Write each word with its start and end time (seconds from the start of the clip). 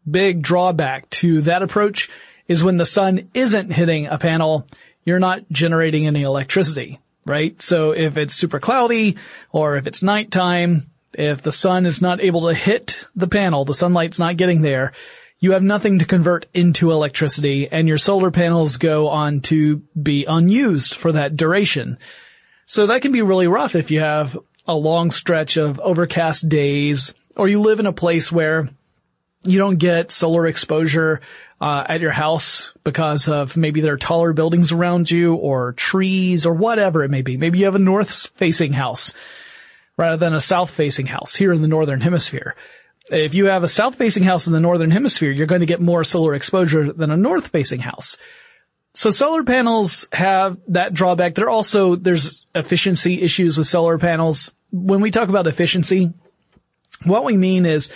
big 0.10 0.42
drawback 0.42 1.10
to 1.12 1.42
that 1.42 1.64
approach 1.64 2.10
is 2.48 2.64
when 2.64 2.78
the 2.78 2.86
sun 2.86 3.30
isn't 3.34 3.72
hitting 3.72 4.08
a 4.08 4.18
panel, 4.18 4.68
you're 5.06 5.20
not 5.20 5.44
generating 5.52 6.08
any 6.08 6.24
electricity, 6.24 7.00
right? 7.26 7.62
So 7.62 7.92
if 7.92 8.18
it's 8.18 8.34
super 8.34 8.60
cloudy 8.60 9.18
or 9.52 9.78
if 9.78 9.88
it's 9.88 10.04
nighttime, 10.04 10.84
if 11.14 11.42
the 11.42 11.52
sun 11.52 11.86
is 11.86 12.02
not 12.02 12.22
able 12.22 12.48
to 12.48 12.54
hit 12.54 13.06
the 13.16 13.28
panel, 13.28 13.66
the 13.66 13.74
sunlight's 13.74 14.20
not 14.20 14.38
getting 14.38 14.62
there, 14.62 14.94
you 15.40 15.52
have 15.52 15.64
nothing 15.64 16.00
to 16.00 16.06
convert 16.06 16.48
into 16.54 16.92
electricity 16.92 17.68
and 17.70 17.88
your 17.88 17.98
solar 17.98 18.32
panels 18.32 18.78
go 18.78 19.10
on 19.10 19.42
to 19.42 19.78
be 20.02 20.26
unused 20.26 20.96
for 20.96 21.12
that 21.12 21.36
duration. 21.36 21.98
So 22.66 22.88
that 22.88 23.02
can 23.02 23.12
be 23.12 23.22
really 23.22 23.48
rough 23.48 23.76
if 23.76 23.92
you 23.92 24.00
have 24.00 24.38
a 24.66 24.74
long 24.74 25.12
stretch 25.12 25.58
of 25.58 25.80
overcast 25.82 26.48
days 26.48 27.14
or 27.36 27.48
you 27.48 27.60
live 27.60 27.82
in 27.82 27.86
a 27.86 27.94
place 27.94 28.32
where 28.32 28.70
you 29.44 29.58
don't 29.60 29.76
get 29.78 30.12
solar 30.12 30.48
exposure 30.48 31.20
uh, 31.64 31.86
at 31.88 32.02
your 32.02 32.12
house 32.12 32.74
because 32.84 33.30
of 33.30 33.56
maybe 33.56 33.80
there 33.80 33.94
are 33.94 33.98
taller 33.98 34.34
buildings 34.34 34.74
around 34.74 35.10
you 35.10 35.36
or 35.36 35.72
trees 35.72 36.46
or 36.46 36.54
whatever 36.54 37.06
it 37.06 37.10
may 37.10 37.22
be. 37.22 37.38
Maybe 37.38 37.60
you 37.60 37.66
have 37.66 37.76
a 37.76 37.80
north 37.80 38.28
facing 38.36 38.74
house 38.74 39.14
rather 39.96 40.18
than 40.18 40.34
a 40.34 40.42
south 40.42 40.72
facing 40.72 41.06
house 41.06 41.36
here 41.36 41.54
in 41.54 41.62
the 41.62 41.70
northern 41.70 42.02
hemisphere. 42.02 42.58
If 43.10 43.34
you 43.34 43.46
have 43.46 43.64
a 43.64 43.70
south 43.70 43.96
facing 43.96 44.24
house 44.24 44.46
in 44.46 44.52
the 44.52 44.60
northern 44.60 44.92
hemisphere, 44.92 45.32
you're 45.32 45.48
going 45.48 45.62
to 45.62 45.66
get 45.66 45.80
more 45.80 46.04
solar 46.04 46.36
exposure 46.36 46.92
than 46.92 47.12
a 47.12 47.16
north 47.16 47.48
facing 47.48 47.80
house. 47.80 48.18
So 48.94 49.10
solar 49.10 49.46
panels 49.46 50.06
have 50.12 50.58
that 50.68 50.94
drawback. 50.94 51.34
There 51.34 51.50
also, 51.50 51.96
there's 51.96 52.46
efficiency 52.54 53.22
issues 53.22 53.58
with 53.58 53.68
solar 53.68 53.98
panels. 53.98 54.54
When 54.74 55.00
we 55.00 55.12
talk 55.12 55.30
about 55.30 55.48
efficiency, 55.48 56.12
what 57.06 57.24
we 57.24 57.38
mean 57.38 57.66
is 57.66 57.90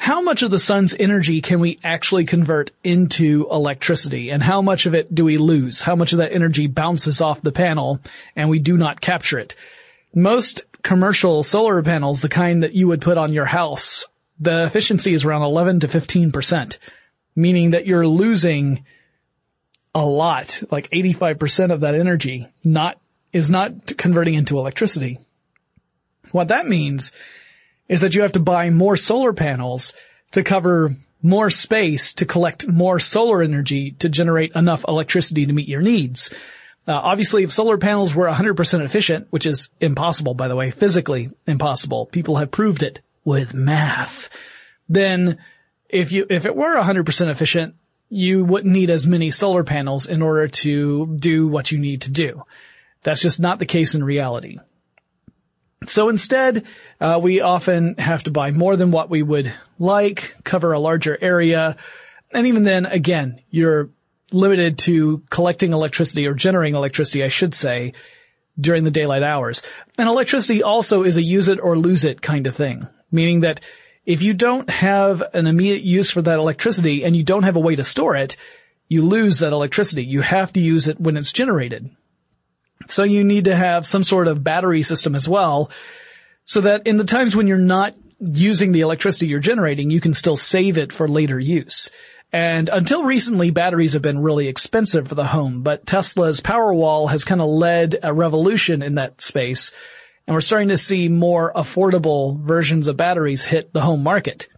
how 0.00 0.22
much 0.22 0.42
of 0.42 0.52
the 0.52 0.60
sun's 0.60 0.94
energy 0.96 1.40
can 1.40 1.58
we 1.58 1.80
actually 1.82 2.24
convert 2.24 2.70
into 2.84 3.48
electricity 3.50 4.30
and 4.30 4.40
how 4.40 4.62
much 4.62 4.86
of 4.86 4.94
it 4.94 5.12
do 5.12 5.24
we 5.24 5.38
lose? 5.38 5.80
How 5.80 5.96
much 5.96 6.12
of 6.12 6.18
that 6.18 6.32
energy 6.32 6.68
bounces 6.68 7.20
off 7.20 7.42
the 7.42 7.50
panel 7.50 7.98
and 8.36 8.48
we 8.48 8.60
do 8.60 8.76
not 8.76 9.00
capture 9.00 9.40
it? 9.40 9.56
Most 10.14 10.62
commercial 10.82 11.42
solar 11.42 11.82
panels, 11.82 12.20
the 12.20 12.28
kind 12.28 12.62
that 12.62 12.74
you 12.74 12.86
would 12.86 13.00
put 13.00 13.18
on 13.18 13.32
your 13.32 13.44
house, 13.44 14.06
the 14.38 14.64
efficiency 14.64 15.14
is 15.14 15.24
around 15.24 15.42
11 15.42 15.80
to 15.80 15.88
15%, 15.88 16.78
meaning 17.34 17.70
that 17.70 17.88
you're 17.88 18.06
losing 18.06 18.84
a 19.96 20.06
lot, 20.06 20.62
like 20.70 20.88
85% 20.90 21.72
of 21.72 21.80
that 21.80 21.96
energy 21.96 22.46
not, 22.62 23.00
is 23.32 23.50
not 23.50 23.96
converting 23.96 24.34
into 24.34 24.60
electricity. 24.60 25.18
What 26.30 26.48
that 26.48 26.68
means 26.68 27.10
is 27.88 28.02
that 28.02 28.14
you 28.14 28.22
have 28.22 28.32
to 28.32 28.40
buy 28.40 28.70
more 28.70 28.96
solar 28.96 29.32
panels 29.32 29.92
to 30.32 30.44
cover 30.44 30.96
more 31.22 31.50
space 31.50 32.12
to 32.14 32.26
collect 32.26 32.68
more 32.68 33.00
solar 33.00 33.42
energy 33.42 33.92
to 33.92 34.08
generate 34.08 34.54
enough 34.54 34.84
electricity 34.86 35.46
to 35.46 35.52
meet 35.52 35.68
your 35.68 35.82
needs. 35.82 36.32
Uh, 36.86 36.92
obviously, 36.92 37.42
if 37.42 37.52
solar 37.52 37.76
panels 37.76 38.14
were 38.14 38.28
100% 38.28 38.84
efficient, 38.84 39.26
which 39.30 39.44
is 39.44 39.68
impossible, 39.80 40.34
by 40.34 40.48
the 40.48 40.56
way, 40.56 40.70
physically 40.70 41.30
impossible, 41.46 42.06
people 42.06 42.36
have 42.36 42.50
proved 42.50 42.82
it 42.82 43.00
with 43.24 43.52
math, 43.52 44.30
then 44.88 45.38
if 45.88 46.12
you, 46.12 46.26
if 46.30 46.46
it 46.46 46.56
were 46.56 46.78
100% 46.78 47.28
efficient, 47.28 47.74
you 48.08 48.44
wouldn't 48.44 48.72
need 48.72 48.88
as 48.88 49.06
many 49.06 49.30
solar 49.30 49.64
panels 49.64 50.08
in 50.08 50.22
order 50.22 50.48
to 50.48 51.06
do 51.18 51.46
what 51.46 51.70
you 51.70 51.78
need 51.78 52.02
to 52.02 52.10
do. 52.10 52.42
That's 53.02 53.20
just 53.20 53.38
not 53.38 53.58
the 53.58 53.66
case 53.66 53.94
in 53.94 54.02
reality. 54.02 54.58
So 55.86 56.08
instead, 56.08 56.64
uh, 57.00 57.20
we 57.22 57.40
often 57.40 57.96
have 57.96 58.24
to 58.24 58.30
buy 58.30 58.50
more 58.50 58.76
than 58.76 58.90
what 58.90 59.10
we 59.10 59.22
would 59.22 59.52
like, 59.78 60.34
cover 60.44 60.72
a 60.72 60.78
larger 60.78 61.16
area, 61.20 61.76
and 62.32 62.46
even 62.46 62.64
then, 62.64 62.86
again, 62.86 63.40
you're 63.50 63.90
limited 64.32 64.78
to 64.78 65.22
collecting 65.30 65.72
electricity 65.72 66.26
or 66.26 66.34
generating 66.34 66.74
electricity, 66.74 67.24
I 67.24 67.28
should 67.28 67.54
say, 67.54 67.94
during 68.60 68.84
the 68.84 68.90
daylight 68.90 69.22
hours. 69.22 69.62
And 69.96 70.08
electricity 70.08 70.62
also 70.62 71.04
is 71.04 71.16
a 71.16 71.22
use 71.22 71.48
it 71.48 71.60
or 71.60 71.78
lose 71.78 72.04
it 72.04 72.20
kind 72.20 72.46
of 72.46 72.54
thing, 72.54 72.86
meaning 73.10 73.40
that 73.40 73.60
if 74.04 74.22
you 74.22 74.34
don't 74.34 74.68
have 74.68 75.22
an 75.34 75.46
immediate 75.46 75.82
use 75.82 76.10
for 76.10 76.22
that 76.22 76.38
electricity 76.38 77.04
and 77.04 77.16
you 77.16 77.22
don't 77.22 77.44
have 77.44 77.56
a 77.56 77.60
way 77.60 77.76
to 77.76 77.84
store 77.84 78.16
it, 78.16 78.36
you 78.88 79.02
lose 79.02 79.38
that 79.38 79.52
electricity. 79.52 80.04
You 80.04 80.22
have 80.22 80.52
to 80.54 80.60
use 80.60 80.88
it 80.88 81.00
when 81.00 81.16
it's 81.16 81.32
generated. 81.32 81.90
So 82.88 83.02
you 83.02 83.22
need 83.22 83.44
to 83.44 83.54
have 83.54 83.86
some 83.86 84.02
sort 84.02 84.28
of 84.28 84.42
battery 84.42 84.82
system 84.82 85.14
as 85.14 85.28
well 85.28 85.70
so 86.44 86.62
that 86.62 86.86
in 86.86 86.96
the 86.96 87.04
times 87.04 87.36
when 87.36 87.46
you're 87.46 87.58
not 87.58 87.94
using 88.18 88.72
the 88.72 88.80
electricity 88.80 89.26
you're 89.26 89.40
generating, 89.40 89.90
you 89.90 90.00
can 90.00 90.14
still 90.14 90.36
save 90.36 90.78
it 90.78 90.92
for 90.92 91.06
later 91.06 91.38
use. 91.38 91.90
And 92.32 92.68
until 92.68 93.04
recently, 93.04 93.50
batteries 93.50 93.94
have 93.94 94.02
been 94.02 94.18
really 94.18 94.48
expensive 94.48 95.08
for 95.08 95.14
the 95.14 95.26
home, 95.26 95.62
but 95.62 95.86
Tesla's 95.86 96.40
Powerwall 96.40 97.10
has 97.10 97.24
kind 97.24 97.40
of 97.40 97.48
led 97.48 97.96
a 98.02 98.12
revolution 98.12 98.82
in 98.82 98.96
that 98.96 99.20
space. 99.22 99.72
And 100.26 100.34
we're 100.34 100.42
starting 100.42 100.68
to 100.68 100.78
see 100.78 101.08
more 101.08 101.52
affordable 101.54 102.38
versions 102.38 102.86
of 102.86 102.98
batteries 102.98 103.44
hit 103.44 103.72
the 103.72 103.80
home 103.80 104.02
market. 104.02 104.48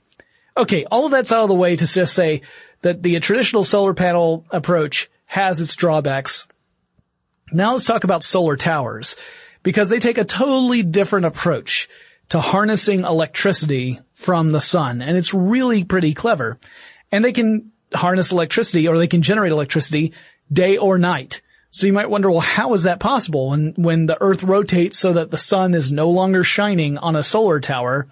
Okay, 0.57 0.85
all 0.91 1.07
of 1.07 1.13
that's 1.13 1.31
out 1.31 1.45
of 1.45 1.49
the 1.49 1.55
way 1.55 1.77
to 1.77 1.87
just 1.87 2.15
say 2.15 2.43
that 2.83 3.03
the 3.03 3.19
traditional 3.21 3.63
solar 3.63 3.95
panel 3.95 4.45
approach 4.51 5.09
has 5.27 5.61
its 5.61 5.77
drawbacks 5.77 6.49
now 7.53 7.73
let's 7.73 7.85
talk 7.85 8.05
about 8.05 8.25
solar 8.25 8.57
towers 8.57 9.17
because 9.63 9.89
they 9.89 9.99
take 9.99 10.19
a 10.19 10.25
totally 10.25 10.83
different 10.83 11.27
approach 11.27 11.89
to 12.31 12.41
harnessing 12.41 13.01
electricity 13.01 14.01
from 14.15 14.51
the 14.51 14.61
sun 14.61 15.03
and 15.03 15.17
it's 15.17 15.35
really 15.35 15.85
pretty 15.85 16.15
clever. 16.15 16.59
And 17.13 17.25
they 17.25 17.33
can 17.33 17.73
harness 17.93 18.33
electricity 18.33 18.87
or 18.89 18.97
they 18.97 19.09
can 19.09 19.23
generate 19.23 19.53
electricity 19.53 20.13
day 20.53 20.77
or 20.77 20.99
night. 20.99 21.43
So 21.71 21.87
you 21.87 21.93
might 21.93 22.11
wonder, 22.11 22.31
well, 22.31 22.41
how 22.41 22.75
is 22.75 22.85
that 22.85 23.01
possible 23.01 23.51
when, 23.51 23.75
when 23.77 24.07
the 24.07 24.21
earth 24.21 24.43
rotates 24.43 24.99
so 24.99 25.13
that 25.13 25.31
the 25.31 25.39
sun 25.39 25.75
is 25.75 25.93
no 25.93 26.11
longer 26.11 26.43
shining 26.43 26.99
on 26.99 27.15
a 27.15 27.23
solar 27.23 27.61
tower? 27.61 28.09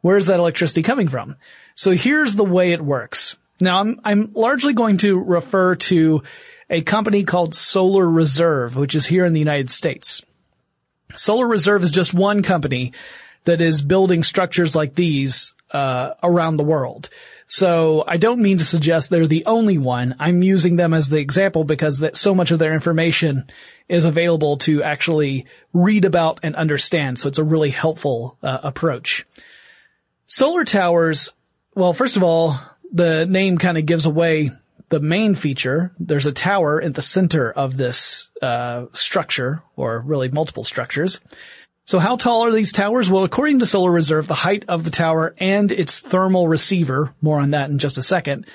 Where 0.00 0.16
is 0.16 0.26
that 0.26 0.40
electricity 0.40 0.82
coming 0.82 1.08
from? 1.08 1.36
So 1.74 1.92
here's 1.92 2.34
the 2.34 2.44
way 2.44 2.72
it 2.72 2.80
works. 2.80 3.36
Now 3.60 3.78
I'm, 3.78 4.00
I'm 4.04 4.32
largely 4.34 4.72
going 4.72 4.98
to 4.98 5.22
refer 5.22 5.76
to 5.76 6.22
a 6.70 6.82
company 6.82 7.24
called 7.24 7.54
Solar 7.54 8.08
Reserve, 8.08 8.76
which 8.76 8.94
is 8.94 9.06
here 9.06 9.24
in 9.24 9.32
the 9.32 9.38
United 9.38 9.70
States. 9.70 10.22
Solar 11.14 11.46
Reserve 11.46 11.82
is 11.82 11.90
just 11.90 12.12
one 12.12 12.42
company 12.42 12.92
that 13.44 13.60
is 13.60 13.82
building 13.82 14.22
structures 14.22 14.74
like 14.74 14.94
these 14.94 15.54
uh, 15.70 16.14
around 16.22 16.56
the 16.56 16.64
world. 16.64 17.08
So 17.46 18.04
I 18.06 18.18
don't 18.18 18.42
mean 18.42 18.58
to 18.58 18.64
suggest 18.64 19.08
they're 19.08 19.26
the 19.26 19.46
only 19.46 19.78
one. 19.78 20.16
I'm 20.18 20.42
using 20.42 20.76
them 20.76 20.92
as 20.92 21.08
the 21.08 21.18
example 21.18 21.64
because 21.64 22.00
that 22.00 22.16
so 22.16 22.34
much 22.34 22.50
of 22.50 22.58
their 22.58 22.74
information 22.74 23.46
is 23.88 24.04
available 24.04 24.58
to 24.58 24.82
actually 24.82 25.46
read 25.72 26.04
about 26.04 26.40
and 26.42 26.54
understand. 26.54 27.18
So 27.18 27.28
it's 27.28 27.38
a 27.38 27.44
really 27.44 27.70
helpful 27.70 28.36
uh, 28.42 28.58
approach. 28.62 29.24
Solar 30.26 30.64
towers. 30.64 31.32
Well, 31.74 31.94
first 31.94 32.18
of 32.18 32.22
all, 32.22 32.60
the 32.92 33.24
name 33.24 33.56
kind 33.56 33.78
of 33.78 33.86
gives 33.86 34.04
away 34.04 34.50
the 34.88 35.00
main 35.00 35.34
feature, 35.34 35.92
there's 35.98 36.26
a 36.26 36.32
tower 36.32 36.80
in 36.80 36.92
the 36.92 37.02
center 37.02 37.50
of 37.50 37.76
this 37.76 38.30
uh, 38.40 38.86
structure, 38.92 39.62
or 39.76 40.00
really 40.00 40.28
multiple 40.28 40.64
structures. 40.64 41.20
So 41.84 41.98
how 41.98 42.16
tall 42.16 42.44
are 42.44 42.52
these 42.52 42.72
towers? 42.72 43.10
Well, 43.10 43.24
according 43.24 43.60
to 43.60 43.66
Solar 43.66 43.90
Reserve, 43.90 44.26
the 44.26 44.34
height 44.34 44.64
of 44.68 44.84
the 44.84 44.90
tower 44.90 45.34
and 45.38 45.72
its 45.72 46.00
thermal 46.00 46.46
receiver, 46.46 47.14
more 47.22 47.40
on 47.40 47.50
that 47.50 47.70
in 47.70 47.78
just 47.78 47.98
a 47.98 48.02
second, 48.02 48.46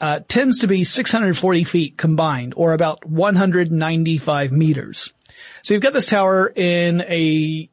uh, 0.00 0.20
tends 0.28 0.60
to 0.60 0.68
be 0.68 0.84
640 0.84 1.64
feet 1.64 1.96
combined, 1.96 2.54
or 2.56 2.72
about 2.72 3.06
195 3.06 4.52
meters. 4.52 5.12
So 5.62 5.74
you've 5.74 5.82
got 5.82 5.92
this 5.92 6.08
tower 6.08 6.52
in 6.54 7.00
a 7.02 7.68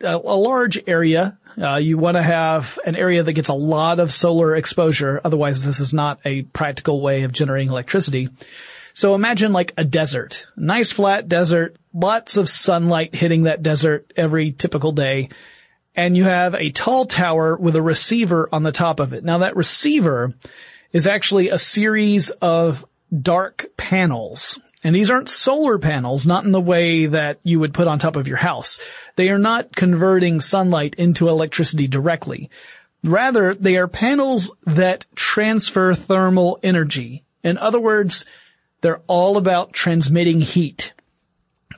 a, 0.00 0.14
a 0.16 0.36
large 0.36 0.82
area. 0.86 1.38
Uh, 1.60 1.76
you 1.76 1.96
want 1.96 2.16
to 2.16 2.22
have 2.22 2.78
an 2.84 2.96
area 2.96 3.22
that 3.22 3.32
gets 3.32 3.48
a 3.48 3.54
lot 3.54 3.98
of 3.98 4.12
solar 4.12 4.54
exposure. 4.54 5.20
Otherwise, 5.24 5.64
this 5.64 5.80
is 5.80 5.94
not 5.94 6.20
a 6.24 6.42
practical 6.42 7.00
way 7.00 7.22
of 7.22 7.32
generating 7.32 7.68
electricity. 7.68 8.28
So 8.92 9.14
imagine 9.14 9.52
like 9.52 9.74
a 9.76 9.84
desert, 9.84 10.46
nice 10.56 10.92
flat 10.92 11.28
desert, 11.28 11.76
lots 11.92 12.36
of 12.36 12.48
sunlight 12.48 13.14
hitting 13.14 13.42
that 13.42 13.62
desert 13.62 14.12
every 14.16 14.52
typical 14.52 14.92
day. 14.92 15.28
And 15.94 16.16
you 16.16 16.24
have 16.24 16.54
a 16.54 16.70
tall 16.70 17.06
tower 17.06 17.56
with 17.56 17.76
a 17.76 17.82
receiver 17.82 18.48
on 18.52 18.62
the 18.62 18.72
top 18.72 19.00
of 19.00 19.12
it. 19.12 19.24
Now 19.24 19.38
that 19.38 19.56
receiver 19.56 20.34
is 20.92 21.06
actually 21.06 21.48
a 21.48 21.58
series 21.58 22.30
of 22.30 22.86
dark 23.22 23.66
panels. 23.76 24.58
And 24.84 24.94
these 24.94 25.10
aren't 25.10 25.28
solar 25.28 25.78
panels, 25.78 26.26
not 26.26 26.44
in 26.44 26.52
the 26.52 26.60
way 26.60 27.06
that 27.06 27.40
you 27.42 27.58
would 27.60 27.74
put 27.74 27.88
on 27.88 27.98
top 27.98 28.16
of 28.16 28.28
your 28.28 28.36
house. 28.36 28.78
They 29.16 29.30
are 29.30 29.38
not 29.38 29.74
converting 29.74 30.40
sunlight 30.40 30.94
into 30.96 31.28
electricity 31.28 31.86
directly. 31.88 32.50
Rather, 33.02 33.54
they 33.54 33.76
are 33.78 33.88
panels 33.88 34.52
that 34.64 35.06
transfer 35.14 35.94
thermal 35.94 36.58
energy. 36.62 37.24
In 37.42 37.58
other 37.58 37.80
words, 37.80 38.26
they're 38.80 39.02
all 39.06 39.36
about 39.36 39.72
transmitting 39.72 40.40
heat. 40.40 40.92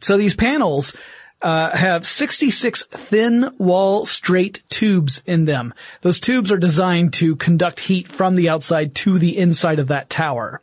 So 0.00 0.16
these 0.16 0.34
panels 0.34 0.94
uh, 1.40 1.76
have 1.76 2.06
66 2.06 2.84
thin 2.86 3.54
wall 3.58 4.06
straight 4.06 4.62
tubes 4.68 5.22
in 5.26 5.44
them. 5.44 5.72
Those 6.02 6.20
tubes 6.20 6.50
are 6.50 6.58
designed 6.58 7.12
to 7.14 7.36
conduct 7.36 7.80
heat 7.80 8.08
from 8.08 8.34
the 8.34 8.48
outside 8.48 8.94
to 8.96 9.18
the 9.18 9.36
inside 9.36 9.78
of 9.78 9.88
that 9.88 10.10
tower. 10.10 10.62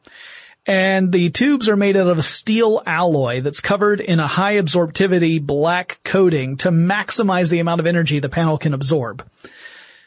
And 0.68 1.12
the 1.12 1.30
tubes 1.30 1.70
are 1.70 1.76
made 1.76 1.96
out 1.96 2.08
of 2.08 2.18
a 2.18 2.24
steel 2.24 2.82
alloy 2.86 3.42
that's 3.42 3.62
covered 3.62 4.02
in 4.02 4.20
a 4.20 4.28
high 4.28 4.56
absorptivity 4.56 5.40
black 5.40 6.00
coating 6.04 6.58
to 6.58 6.72
maximize 6.72 7.52
the 7.52 7.60
amount 7.60 7.82
of 7.82 7.88
energy 7.88 8.20
the 8.20 8.30
panel 8.30 8.58
can 8.58 8.74
absorb. 8.74 9.24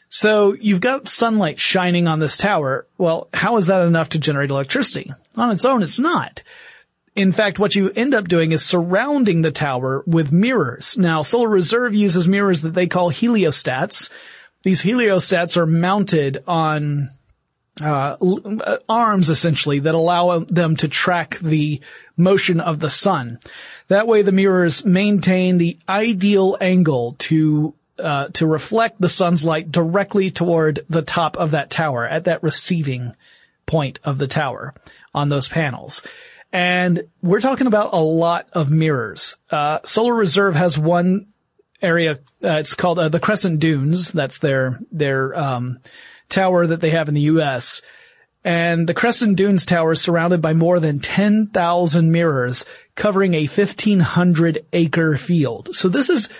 So 0.08 0.54
you've 0.54 0.80
got 0.80 1.06
sunlight 1.06 1.60
shining 1.60 2.08
on 2.08 2.18
this 2.18 2.36
tower. 2.36 2.86
Well, 2.96 3.28
how 3.32 3.56
is 3.58 3.66
that 3.66 3.86
enough 3.86 4.10
to 4.10 4.18
generate 4.18 4.50
electricity? 4.50 5.12
On 5.36 5.50
its 5.50 5.64
own, 5.64 5.82
it's 5.82 5.98
not. 5.98 6.42
In 7.14 7.32
fact, 7.32 7.58
what 7.58 7.74
you 7.74 7.90
end 7.90 8.14
up 8.14 8.26
doing 8.26 8.52
is 8.52 8.64
surrounding 8.64 9.42
the 9.42 9.50
tower 9.50 10.02
with 10.06 10.32
mirrors. 10.32 10.96
Now, 10.96 11.22
Solar 11.22 11.48
Reserve 11.48 11.94
uses 11.94 12.26
mirrors 12.26 12.62
that 12.62 12.74
they 12.74 12.86
call 12.86 13.10
heliostats. 13.10 14.10
These 14.62 14.82
heliostats 14.82 15.56
are 15.56 15.66
mounted 15.66 16.42
on 16.46 17.10
uh, 17.80 18.16
arms 18.88 19.28
essentially 19.28 19.80
that 19.80 19.94
allow 19.94 20.40
them 20.40 20.76
to 20.76 20.88
track 20.88 21.38
the 21.38 21.80
motion 22.16 22.60
of 22.60 22.80
the 22.80 22.90
sun. 22.90 23.38
That 23.88 24.06
way 24.06 24.22
the 24.22 24.32
mirrors 24.32 24.84
maintain 24.84 25.58
the 25.58 25.78
ideal 25.88 26.56
angle 26.60 27.16
to 27.20 27.74
uh, 27.98 28.28
to 28.28 28.46
reflect 28.46 29.00
the 29.00 29.08
sun's 29.08 29.44
light 29.44 29.72
directly 29.72 30.30
toward 30.30 30.80
the 30.88 31.02
top 31.02 31.36
of 31.36 31.50
that 31.50 31.70
tower 31.70 32.06
at 32.06 32.24
that 32.24 32.42
receiving 32.42 33.14
point 33.66 33.98
of 34.04 34.18
the 34.18 34.28
tower 34.28 34.72
on 35.12 35.28
those 35.28 35.48
panels. 35.48 36.02
And 36.52 37.02
we're 37.22 37.40
talking 37.40 37.66
about 37.66 37.92
a 37.92 38.00
lot 38.00 38.48
of 38.52 38.70
mirrors. 38.70 39.36
Uh, 39.50 39.80
Solar 39.84 40.14
Reserve 40.14 40.54
has 40.54 40.78
one 40.78 41.26
area, 41.82 42.20
uh, 42.42 42.58
it's 42.60 42.74
called 42.74 42.98
uh, 42.98 43.08
the 43.08 43.20
Crescent 43.20 43.60
Dunes. 43.60 44.12
That's 44.12 44.38
their, 44.38 44.78
their, 44.90 45.36
um, 45.38 45.80
tower 46.28 46.66
that 46.66 46.80
they 46.80 46.90
have 46.90 47.08
in 47.08 47.14
the 47.14 47.22
U.S. 47.22 47.82
And 48.44 48.88
the 48.88 48.94
Crescent 48.94 49.36
Dunes 49.36 49.66
tower 49.66 49.92
is 49.92 50.00
surrounded 50.00 50.40
by 50.40 50.54
more 50.54 50.80
than 50.80 51.00
10,000 51.00 52.12
mirrors 52.12 52.64
covering 52.94 53.34
a 53.34 53.46
1500 53.46 54.64
acre 54.72 55.16
field. 55.16 55.74
So 55.74 55.88
this 55.88 56.08
is 56.08 56.30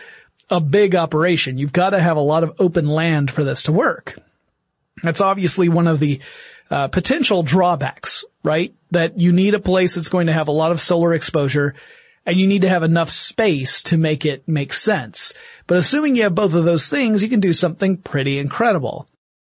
a 0.51 0.61
big 0.61 0.95
operation. 0.95 1.59
You've 1.59 1.73
got 1.73 1.91
to 1.91 2.01
have 2.01 2.17
a 2.17 2.21
lot 2.21 2.45
of 2.45 2.55
open 2.59 2.87
land 2.87 3.31
for 3.31 3.45
this 3.45 3.65
to 3.65 3.73
work. 3.73 4.19
That's 5.03 5.21
obviously 5.21 5.69
one 5.69 5.87
of 5.87 6.01
the 6.01 6.21
uh, 6.71 6.89
potential 6.89 7.43
drawbacks, 7.43 8.25
right? 8.43 8.75
That 8.91 9.21
you 9.21 9.33
need 9.33 9.55
a 9.55 9.61
place 9.61 9.95
that's 9.95 10.09
going 10.09 10.27
to 10.27 10.33
have 10.33 10.49
a 10.49 10.53
lot 10.53 10.73
of 10.73 10.81
solar 10.81 11.15
exposure 11.15 11.75
and 12.29 12.39
you 12.39 12.47
need 12.47 12.63
to 12.63 12.69
have 12.69 12.83
enough 12.83 13.09
space 13.09 13.83
to 13.85 13.97
make 13.97 14.27
it 14.27 14.47
make 14.47 14.75
sense. 14.75 15.33
But 15.67 15.79
assuming 15.79 16.15
you 16.15 16.25
have 16.25 16.35
both 16.35 16.53
of 16.53 16.65
those 16.65 16.91
things, 16.91 17.23
you 17.23 17.29
can 17.31 17.41
do 17.41 17.55
something 17.55 17.97
pretty 17.97 18.39
incredible. 18.39 19.09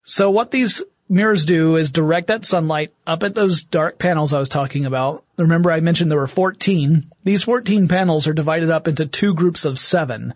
So 0.04 0.30
what 0.30 0.50
these 0.50 0.82
mirrors 1.08 1.44
do 1.44 1.76
is 1.76 1.90
direct 1.90 2.28
that 2.28 2.44
sunlight 2.44 2.90
up 3.06 3.22
at 3.22 3.34
those 3.34 3.64
dark 3.64 3.98
panels 3.98 4.32
I 4.32 4.38
was 4.38 4.48
talking 4.48 4.86
about. 4.86 5.24
Remember 5.36 5.70
I 5.70 5.80
mentioned 5.80 6.10
there 6.10 6.18
were 6.18 6.26
14. 6.26 7.10
These 7.24 7.44
14 7.44 7.88
panels 7.88 8.26
are 8.26 8.32
divided 8.32 8.70
up 8.70 8.88
into 8.88 9.06
two 9.06 9.34
groups 9.34 9.64
of 9.64 9.78
seven. 9.78 10.34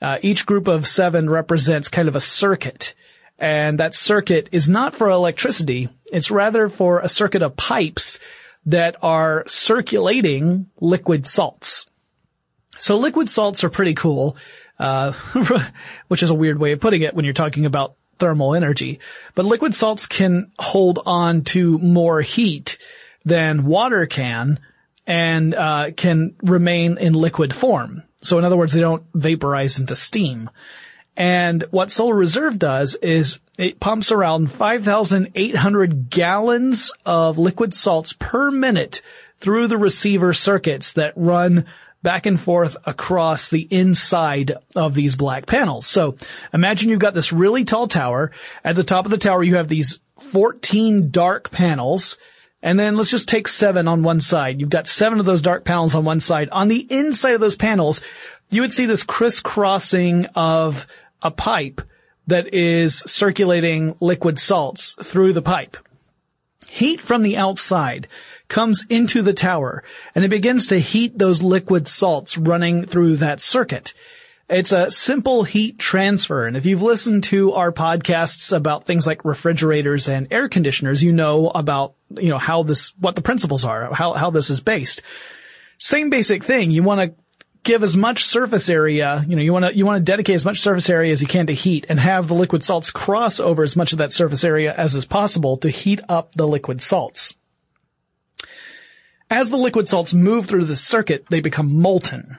Uh, 0.00 0.18
each 0.22 0.46
group 0.46 0.68
of 0.68 0.86
seven 0.86 1.28
represents 1.28 1.88
kind 1.88 2.08
of 2.08 2.16
a 2.16 2.20
circuit. 2.20 2.94
And 3.38 3.78
that 3.78 3.94
circuit 3.94 4.50
is 4.52 4.68
not 4.68 4.94
for 4.94 5.08
electricity. 5.08 5.88
It's 6.12 6.30
rather 6.30 6.68
for 6.68 7.00
a 7.00 7.08
circuit 7.08 7.42
of 7.42 7.56
pipes 7.56 8.20
that 8.66 8.96
are 9.02 9.44
circulating 9.46 10.66
liquid 10.80 11.26
salts. 11.26 11.86
So 12.78 12.98
liquid 12.98 13.30
salts 13.30 13.64
are 13.64 13.70
pretty 13.70 13.94
cool, 13.94 14.36
uh, 14.78 15.12
which 16.08 16.22
is 16.22 16.30
a 16.30 16.34
weird 16.34 16.58
way 16.58 16.72
of 16.72 16.80
putting 16.80 17.02
it 17.02 17.14
when 17.14 17.24
you're 17.24 17.34
talking 17.34 17.64
about 17.64 17.94
thermal 18.20 18.54
energy. 18.54 19.00
But 19.34 19.46
liquid 19.46 19.74
salts 19.74 20.06
can 20.06 20.52
hold 20.58 21.00
on 21.04 21.42
to 21.44 21.78
more 21.78 22.20
heat 22.20 22.78
than 23.24 23.64
water 23.64 24.06
can 24.06 24.60
and 25.06 25.54
uh, 25.54 25.90
can 25.96 26.36
remain 26.42 26.98
in 26.98 27.14
liquid 27.14 27.54
form. 27.54 28.04
So 28.22 28.38
in 28.38 28.44
other 28.44 28.56
words, 28.56 28.72
they 28.72 28.80
don't 28.80 29.04
vaporize 29.14 29.80
into 29.80 29.96
steam. 29.96 30.50
And 31.16 31.64
what 31.70 31.90
Solar 31.90 32.14
Reserve 32.14 32.58
does 32.58 32.94
is 32.94 33.40
it 33.58 33.80
pumps 33.80 34.12
around 34.12 34.50
5,800 34.52 36.08
gallons 36.10 36.92
of 37.04 37.38
liquid 37.38 37.74
salts 37.74 38.12
per 38.12 38.50
minute 38.50 39.02
through 39.38 39.66
the 39.66 39.78
receiver 39.78 40.32
circuits 40.32 40.92
that 40.94 41.12
run 41.16 41.66
back 42.02 42.26
and 42.26 42.40
forth 42.40 42.76
across 42.86 43.50
the 43.50 43.66
inside 43.70 44.52
of 44.74 44.94
these 44.94 45.16
black 45.16 45.46
panels. 45.46 45.86
So 45.86 46.16
imagine 46.52 46.90
you've 46.90 46.98
got 46.98 47.14
this 47.14 47.32
really 47.32 47.64
tall 47.64 47.88
tower. 47.88 48.32
At 48.64 48.76
the 48.76 48.84
top 48.84 49.04
of 49.04 49.10
the 49.10 49.18
tower, 49.18 49.42
you 49.42 49.56
have 49.56 49.68
these 49.68 50.00
14 50.18 51.10
dark 51.10 51.50
panels 51.50 52.18
and 52.62 52.78
then 52.78 52.96
let's 52.96 53.10
just 53.10 53.28
take 53.28 53.48
seven 53.48 53.88
on 53.88 54.02
one 54.02 54.20
side. 54.20 54.60
You've 54.60 54.68
got 54.68 54.86
seven 54.86 55.18
of 55.18 55.26
those 55.26 55.42
dark 55.42 55.64
panels 55.64 55.94
on 55.94 56.04
one 56.04 56.20
side. 56.20 56.50
On 56.50 56.68
the 56.68 56.86
inside 56.90 57.34
of 57.34 57.40
those 57.40 57.56
panels, 57.56 58.02
you 58.50 58.60
would 58.60 58.72
see 58.72 58.86
this 58.86 59.02
crisscrossing 59.02 60.26
of 60.34 60.86
a 61.22 61.30
pipe 61.30 61.80
that 62.26 62.52
is 62.52 62.98
circulating 63.06 63.96
liquid 64.00 64.38
salts 64.38 64.94
through 65.02 65.32
the 65.32 65.42
pipe. 65.42 65.76
Heat 66.70 67.00
from 67.00 67.22
the 67.22 67.36
outside 67.36 68.06
comes 68.46 68.86
into 68.88 69.22
the 69.22 69.34
tower 69.34 69.82
and 70.14 70.24
it 70.24 70.28
begins 70.28 70.68
to 70.68 70.78
heat 70.78 71.18
those 71.18 71.42
liquid 71.42 71.88
salts 71.88 72.38
running 72.38 72.86
through 72.86 73.16
that 73.16 73.40
circuit. 73.40 73.92
It's 74.48 74.70
a 74.70 74.88
simple 74.88 75.42
heat 75.42 75.80
transfer. 75.80 76.46
And 76.46 76.56
if 76.56 76.66
you've 76.66 76.80
listened 76.80 77.24
to 77.24 77.54
our 77.54 77.72
podcasts 77.72 78.56
about 78.56 78.86
things 78.86 79.04
like 79.04 79.24
refrigerators 79.24 80.08
and 80.08 80.32
air 80.32 80.48
conditioners, 80.48 81.02
you 81.02 81.10
know 81.10 81.48
about, 81.48 81.94
you 82.16 82.28
know, 82.28 82.38
how 82.38 82.62
this, 82.62 82.94
what 83.00 83.16
the 83.16 83.22
principles 83.22 83.64
are, 83.64 83.92
how, 83.92 84.12
how 84.12 84.30
this 84.30 84.48
is 84.48 84.60
based. 84.60 85.02
Same 85.78 86.08
basic 86.08 86.44
thing. 86.44 86.70
You 86.70 86.84
want 86.84 87.00
to 87.00 87.19
give 87.62 87.82
as 87.82 87.96
much 87.96 88.24
surface 88.24 88.68
area, 88.68 89.24
you 89.28 89.36
know, 89.36 89.42
you 89.42 89.52
want 89.52 89.66
to, 89.66 89.76
you 89.76 89.84
want 89.84 89.98
to 89.98 90.04
dedicate 90.04 90.36
as 90.36 90.44
much 90.44 90.60
surface 90.60 90.88
area 90.88 91.12
as 91.12 91.20
you 91.20 91.28
can 91.28 91.46
to 91.46 91.54
heat 91.54 91.86
and 91.88 92.00
have 92.00 92.28
the 92.28 92.34
liquid 92.34 92.64
salts 92.64 92.90
cross 92.90 93.40
over 93.40 93.62
as 93.62 93.76
much 93.76 93.92
of 93.92 93.98
that 93.98 94.12
surface 94.12 94.44
area 94.44 94.74
as 94.74 94.94
is 94.94 95.04
possible 95.04 95.56
to 95.58 95.68
heat 95.68 96.00
up 96.08 96.34
the 96.34 96.46
liquid 96.46 96.82
salts. 96.82 97.34
As 99.28 99.50
the 99.50 99.56
liquid 99.56 99.88
salts 99.88 100.12
move 100.12 100.46
through 100.46 100.64
the 100.64 100.76
circuit, 100.76 101.26
they 101.30 101.40
become 101.40 101.80
molten. 101.80 102.38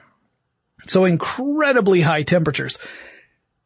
So 0.86 1.04
incredibly 1.04 2.00
high 2.00 2.22
temperatures. 2.22 2.78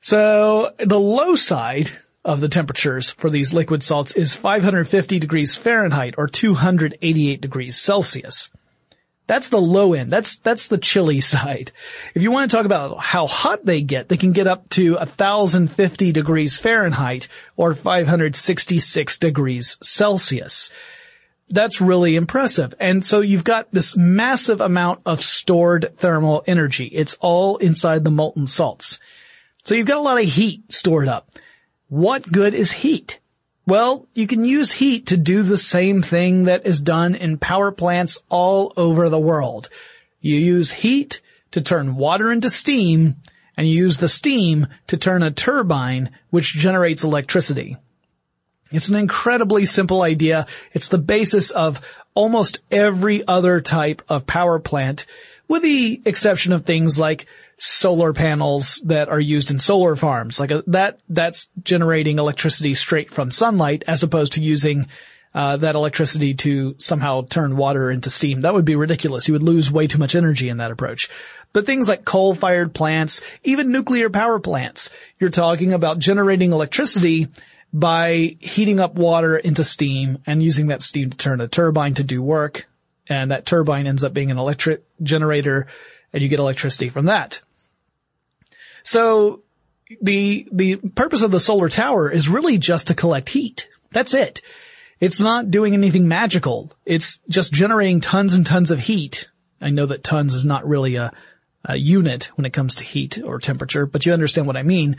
So 0.00 0.72
the 0.78 1.00
low 1.00 1.34
side 1.34 1.90
of 2.24 2.40
the 2.40 2.48
temperatures 2.48 3.10
for 3.12 3.30
these 3.30 3.54
liquid 3.54 3.82
salts 3.82 4.12
is 4.12 4.34
550 4.34 5.18
degrees 5.18 5.56
Fahrenheit 5.56 6.14
or 6.18 6.28
288 6.28 7.40
degrees 7.40 7.76
Celsius. 7.76 8.50
That's 9.26 9.48
the 9.48 9.60
low 9.60 9.92
end. 9.92 10.10
That's, 10.10 10.38
that's 10.38 10.68
the 10.68 10.78
chilly 10.78 11.20
side. 11.32 11.72
If 12.14 12.22
you 12.22 12.30
want 12.30 12.50
to 12.50 12.56
talk 12.56 12.66
about 12.66 12.98
how 12.98 13.26
hot 13.26 13.64
they 13.64 13.82
get, 13.82 14.08
they 14.08 14.16
can 14.16 14.32
get 14.32 14.46
up 14.46 14.68
to 14.70 14.94
1050 14.94 16.12
degrees 16.12 16.58
Fahrenheit 16.58 17.28
or 17.56 17.74
566 17.74 19.18
degrees 19.18 19.78
Celsius. 19.82 20.70
That's 21.48 21.80
really 21.80 22.16
impressive. 22.16 22.74
And 22.80 23.04
so 23.04 23.20
you've 23.20 23.44
got 23.44 23.70
this 23.70 23.96
massive 23.96 24.60
amount 24.60 25.02
of 25.06 25.20
stored 25.20 25.96
thermal 25.96 26.42
energy. 26.46 26.86
It's 26.86 27.16
all 27.20 27.56
inside 27.58 28.02
the 28.02 28.10
molten 28.10 28.46
salts. 28.46 28.98
So 29.64 29.74
you've 29.74 29.86
got 29.86 29.98
a 29.98 30.00
lot 30.00 30.20
of 30.20 30.24
heat 30.24 30.72
stored 30.72 31.08
up. 31.08 31.30
What 31.88 32.30
good 32.30 32.54
is 32.54 32.72
heat? 32.72 33.20
Well, 33.66 34.06
you 34.14 34.28
can 34.28 34.44
use 34.44 34.70
heat 34.72 35.06
to 35.06 35.16
do 35.16 35.42
the 35.42 35.58
same 35.58 36.00
thing 36.00 36.44
that 36.44 36.64
is 36.66 36.80
done 36.80 37.16
in 37.16 37.36
power 37.36 37.72
plants 37.72 38.22
all 38.28 38.72
over 38.76 39.08
the 39.08 39.18
world. 39.18 39.68
You 40.20 40.36
use 40.36 40.70
heat 40.70 41.20
to 41.50 41.60
turn 41.60 41.96
water 41.96 42.30
into 42.30 42.48
steam, 42.48 43.16
and 43.56 43.66
you 43.66 43.74
use 43.74 43.98
the 43.98 44.08
steam 44.08 44.68
to 44.86 44.96
turn 44.96 45.24
a 45.24 45.32
turbine, 45.32 46.10
which 46.30 46.54
generates 46.54 47.02
electricity. 47.02 47.76
It's 48.70 48.88
an 48.88 48.96
incredibly 48.96 49.66
simple 49.66 50.02
idea. 50.02 50.46
It's 50.72 50.88
the 50.88 50.98
basis 50.98 51.50
of 51.50 51.80
almost 52.14 52.60
every 52.70 53.26
other 53.26 53.60
type 53.60 54.00
of 54.08 54.28
power 54.28 54.60
plant, 54.60 55.06
with 55.48 55.62
the 55.62 56.00
exception 56.04 56.52
of 56.52 56.64
things 56.64 57.00
like 57.00 57.26
solar 57.58 58.12
panels 58.12 58.82
that 58.84 59.08
are 59.08 59.20
used 59.20 59.50
in 59.50 59.58
solar 59.58 59.96
farms. 59.96 60.38
Like 60.38 60.50
a, 60.50 60.62
that, 60.66 61.00
that's 61.08 61.48
generating 61.62 62.18
electricity 62.18 62.74
straight 62.74 63.12
from 63.12 63.30
sunlight 63.30 63.84
as 63.86 64.02
opposed 64.02 64.34
to 64.34 64.42
using 64.42 64.88
uh, 65.34 65.56
that 65.58 65.74
electricity 65.74 66.34
to 66.34 66.74
somehow 66.78 67.22
turn 67.22 67.56
water 67.56 67.90
into 67.90 68.10
steam. 68.10 68.40
That 68.40 68.54
would 68.54 68.64
be 68.64 68.76
ridiculous. 68.76 69.28
You 69.28 69.34
would 69.34 69.42
lose 69.42 69.70
way 69.70 69.86
too 69.86 69.98
much 69.98 70.14
energy 70.14 70.48
in 70.48 70.58
that 70.58 70.70
approach. 70.70 71.10
But 71.52 71.66
things 71.66 71.88
like 71.88 72.04
coal-fired 72.04 72.74
plants, 72.74 73.20
even 73.44 73.70
nuclear 73.70 74.10
power 74.10 74.38
plants, 74.38 74.90
you're 75.18 75.30
talking 75.30 75.72
about 75.72 75.98
generating 75.98 76.52
electricity 76.52 77.28
by 77.72 78.36
heating 78.40 78.80
up 78.80 78.94
water 78.94 79.36
into 79.36 79.64
steam 79.64 80.18
and 80.26 80.42
using 80.42 80.68
that 80.68 80.82
steam 80.82 81.10
to 81.10 81.16
turn 81.16 81.40
a 81.40 81.48
turbine 81.48 81.94
to 81.94 82.02
do 82.02 82.22
work. 82.22 82.66
And 83.08 83.30
that 83.30 83.46
turbine 83.46 83.86
ends 83.86 84.04
up 84.04 84.14
being 84.14 84.30
an 84.30 84.38
electric 84.38 84.84
generator 85.02 85.66
and 86.12 86.22
you 86.22 86.28
get 86.28 86.38
electricity 86.38 86.88
from 86.88 87.06
that. 87.06 87.40
So 88.86 89.42
the, 90.00 90.46
the 90.52 90.76
purpose 90.76 91.22
of 91.22 91.32
the 91.32 91.40
solar 91.40 91.68
tower 91.68 92.08
is 92.08 92.28
really 92.28 92.56
just 92.56 92.86
to 92.86 92.94
collect 92.94 93.28
heat. 93.28 93.68
That's 93.90 94.14
it. 94.14 94.42
It's 95.00 95.20
not 95.20 95.50
doing 95.50 95.74
anything 95.74 96.06
magical. 96.06 96.70
It's 96.84 97.18
just 97.28 97.52
generating 97.52 98.00
tons 98.00 98.34
and 98.34 98.46
tons 98.46 98.70
of 98.70 98.78
heat. 98.78 99.28
I 99.60 99.70
know 99.70 99.86
that 99.86 100.04
tons 100.04 100.34
is 100.34 100.44
not 100.44 100.68
really 100.68 100.94
a, 100.94 101.12
a 101.64 101.76
unit 101.76 102.30
when 102.36 102.44
it 102.44 102.52
comes 102.52 102.76
to 102.76 102.84
heat 102.84 103.18
or 103.22 103.40
temperature, 103.40 103.86
but 103.86 104.06
you 104.06 104.12
understand 104.12 104.46
what 104.46 104.56
I 104.56 104.62
mean. 104.62 104.98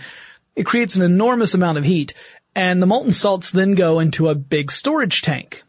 It 0.53 0.65
creates 0.65 0.97
an 0.97 1.03
enormous 1.03 1.53
amount 1.53 1.77
of 1.77 1.85
heat 1.85 2.13
and 2.55 2.81
the 2.81 2.87
molten 2.87 3.13
salts 3.13 3.51
then 3.51 3.71
go 3.71 3.99
into 3.99 4.27
a 4.27 4.35
big 4.35 4.69
storage 4.69 5.21
tank. 5.21 5.63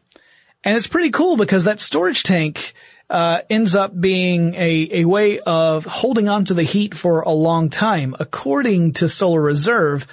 And 0.64 0.76
it's 0.76 0.88
pretty 0.88 1.12
cool 1.12 1.36
because 1.36 1.64
that 1.64 1.80
storage 1.80 2.24
tank 2.24 2.74
uh, 3.10 3.40
ends 3.48 3.74
up 3.74 3.98
being 3.98 4.54
a, 4.54 5.00
a 5.00 5.04
way 5.04 5.38
of 5.40 5.84
holding 5.84 6.28
on 6.28 6.44
to 6.46 6.54
the 6.54 6.62
heat 6.62 6.94
for 6.94 7.22
a 7.22 7.30
long 7.30 7.70
time. 7.70 8.14
According 8.18 8.94
to 8.94 9.08
Solar 9.08 9.40
Reserve, 9.40 10.06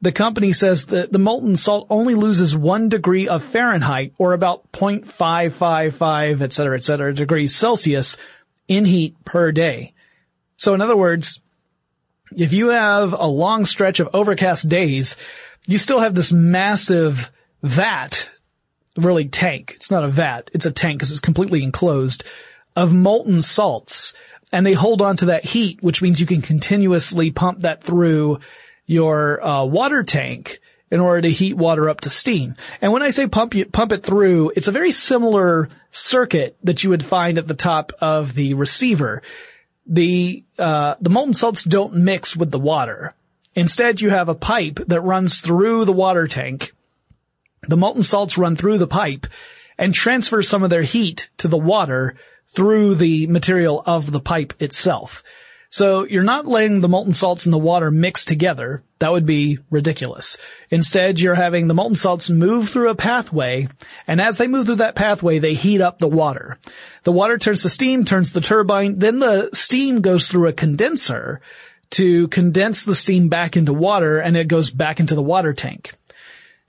the 0.00 0.12
company 0.12 0.52
says 0.52 0.86
that 0.86 1.12
the 1.12 1.18
molten 1.20 1.56
salt 1.56 1.86
only 1.88 2.16
loses 2.16 2.56
one 2.56 2.88
degree 2.88 3.28
of 3.28 3.44
Fahrenheit 3.44 4.12
or 4.18 4.32
about 4.32 4.72
0.555, 4.72 6.40
et 6.40 6.52
cetera, 6.52 6.76
et 6.76 6.84
cetera, 6.84 7.14
degrees 7.14 7.54
Celsius 7.54 8.16
in 8.66 8.84
heat 8.84 9.16
per 9.24 9.52
day. 9.52 9.94
So 10.56 10.74
in 10.74 10.80
other 10.80 10.96
words, 10.96 11.40
if 12.36 12.52
you 12.52 12.68
have 12.68 13.12
a 13.12 13.26
long 13.26 13.64
stretch 13.64 14.00
of 14.00 14.08
overcast 14.12 14.68
days, 14.68 15.16
you 15.68 15.78
still 15.78 16.00
have 16.00 16.16
this 16.16 16.32
massive 16.32 17.30
vat 17.62 18.28
really 18.96 19.26
tank. 19.26 19.72
It's 19.76 19.90
not 19.90 20.04
a 20.04 20.08
vat. 20.08 20.50
It's 20.52 20.66
a 20.66 20.72
tank 20.72 20.98
because 20.98 21.10
it's 21.10 21.20
completely 21.20 21.62
enclosed 21.62 22.24
of 22.76 22.94
molten 22.94 23.42
salts 23.42 24.14
and 24.52 24.66
they 24.66 24.74
hold 24.74 25.00
on 25.00 25.16
to 25.18 25.26
that 25.26 25.44
heat, 25.44 25.82
which 25.82 26.02
means 26.02 26.20
you 26.20 26.26
can 26.26 26.42
continuously 26.42 27.30
pump 27.30 27.60
that 27.60 27.82
through 27.82 28.40
your 28.86 29.44
uh, 29.44 29.64
water 29.64 30.02
tank 30.02 30.60
in 30.90 31.00
order 31.00 31.22
to 31.22 31.30
heat 31.30 31.54
water 31.54 31.88
up 31.88 32.02
to 32.02 32.10
steam. 32.10 32.54
And 32.82 32.92
when 32.92 33.02
I 33.02 33.10
say 33.10 33.26
pump 33.26 33.54
pump 33.72 33.92
it 33.92 34.02
through, 34.02 34.52
it's 34.54 34.68
a 34.68 34.72
very 34.72 34.90
similar 34.90 35.70
circuit 35.90 36.56
that 36.62 36.84
you 36.84 36.90
would 36.90 37.04
find 37.04 37.38
at 37.38 37.48
the 37.48 37.54
top 37.54 37.92
of 38.00 38.34
the 38.34 38.52
receiver. 38.54 39.22
The 39.86 40.44
uh, 40.58 40.96
the 41.00 41.10
molten 41.10 41.34
salts 41.34 41.64
don't 41.64 41.94
mix 41.94 42.36
with 42.36 42.50
the 42.50 42.58
water. 42.58 43.14
Instead, 43.54 44.00
you 44.00 44.10
have 44.10 44.28
a 44.28 44.34
pipe 44.34 44.80
that 44.86 45.00
runs 45.00 45.40
through 45.40 45.86
the 45.86 45.92
water 45.92 46.28
tank 46.28 46.72
the 47.66 47.76
molten 47.76 48.02
salts 48.02 48.38
run 48.38 48.56
through 48.56 48.78
the 48.78 48.86
pipe 48.86 49.26
and 49.78 49.94
transfer 49.94 50.42
some 50.42 50.62
of 50.62 50.70
their 50.70 50.82
heat 50.82 51.30
to 51.38 51.48
the 51.48 51.58
water 51.58 52.16
through 52.54 52.94
the 52.96 53.26
material 53.28 53.82
of 53.86 54.10
the 54.10 54.20
pipe 54.20 54.52
itself. 54.60 55.22
So 55.70 56.04
you're 56.04 56.22
not 56.22 56.46
letting 56.46 56.82
the 56.82 56.88
molten 56.88 57.14
salts 57.14 57.46
and 57.46 57.52
the 57.52 57.58
water 57.58 57.90
mix 57.90 58.26
together. 58.26 58.82
That 58.98 59.10
would 59.10 59.24
be 59.24 59.58
ridiculous. 59.70 60.36
Instead, 60.70 61.18
you're 61.18 61.34
having 61.34 61.66
the 61.66 61.72
molten 61.72 61.96
salts 61.96 62.28
move 62.28 62.68
through 62.68 62.90
a 62.90 62.94
pathway, 62.94 63.68
and 64.06 64.20
as 64.20 64.36
they 64.36 64.48
move 64.48 64.66
through 64.66 64.76
that 64.76 64.96
pathway, 64.96 65.38
they 65.38 65.54
heat 65.54 65.80
up 65.80 65.96
the 65.96 66.08
water. 66.08 66.58
The 67.04 67.12
water 67.12 67.38
turns 67.38 67.62
to 67.62 67.70
steam, 67.70 68.04
turns 68.04 68.32
the 68.32 68.42
turbine, 68.42 68.98
then 68.98 69.18
the 69.18 69.48
steam 69.54 70.02
goes 70.02 70.28
through 70.28 70.48
a 70.48 70.52
condenser 70.52 71.40
to 71.92 72.28
condense 72.28 72.84
the 72.84 72.94
steam 72.94 73.30
back 73.30 73.56
into 73.56 73.72
water, 73.72 74.18
and 74.18 74.36
it 74.36 74.48
goes 74.48 74.70
back 74.70 75.00
into 75.00 75.14
the 75.14 75.22
water 75.22 75.54
tank. 75.54 75.94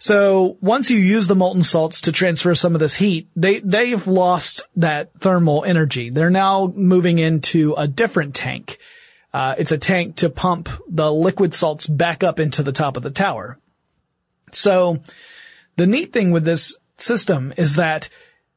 So 0.03 0.57
once 0.59 0.91
you 0.91 0.99
use 0.99 1.27
the 1.27 1.35
molten 1.35 1.63
salts 1.63 2.01
to 2.01 2.11
transfer 2.11 2.55
some 2.55 2.73
of 2.73 2.81
this 2.81 2.93
heat, 2.93 3.29
they, 3.37 3.61
they've 3.61 4.05
lost 4.05 4.67
that 4.75 5.17
thermal 5.21 5.63
energy. 5.63 6.09
They're 6.09 6.29
now 6.29 6.73
moving 6.75 7.19
into 7.19 7.73
a 7.75 7.87
different 7.87 8.35
tank. 8.35 8.79
Uh, 9.31 9.55
it's 9.57 9.71
a 9.71 9.77
tank 9.77 10.17
to 10.17 10.29
pump 10.29 10.67
the 10.89 11.09
liquid 11.09 11.53
salts 11.53 11.87
back 11.87 12.21
up 12.21 12.41
into 12.41 12.63
the 12.63 12.73
top 12.73 12.97
of 12.97 13.03
the 13.03 13.11
tower. 13.11 13.57
So 14.51 14.97
the 15.77 15.87
neat 15.87 16.11
thing 16.11 16.31
with 16.31 16.43
this 16.43 16.75
system 16.97 17.53
is 17.55 17.77
that 17.77 18.09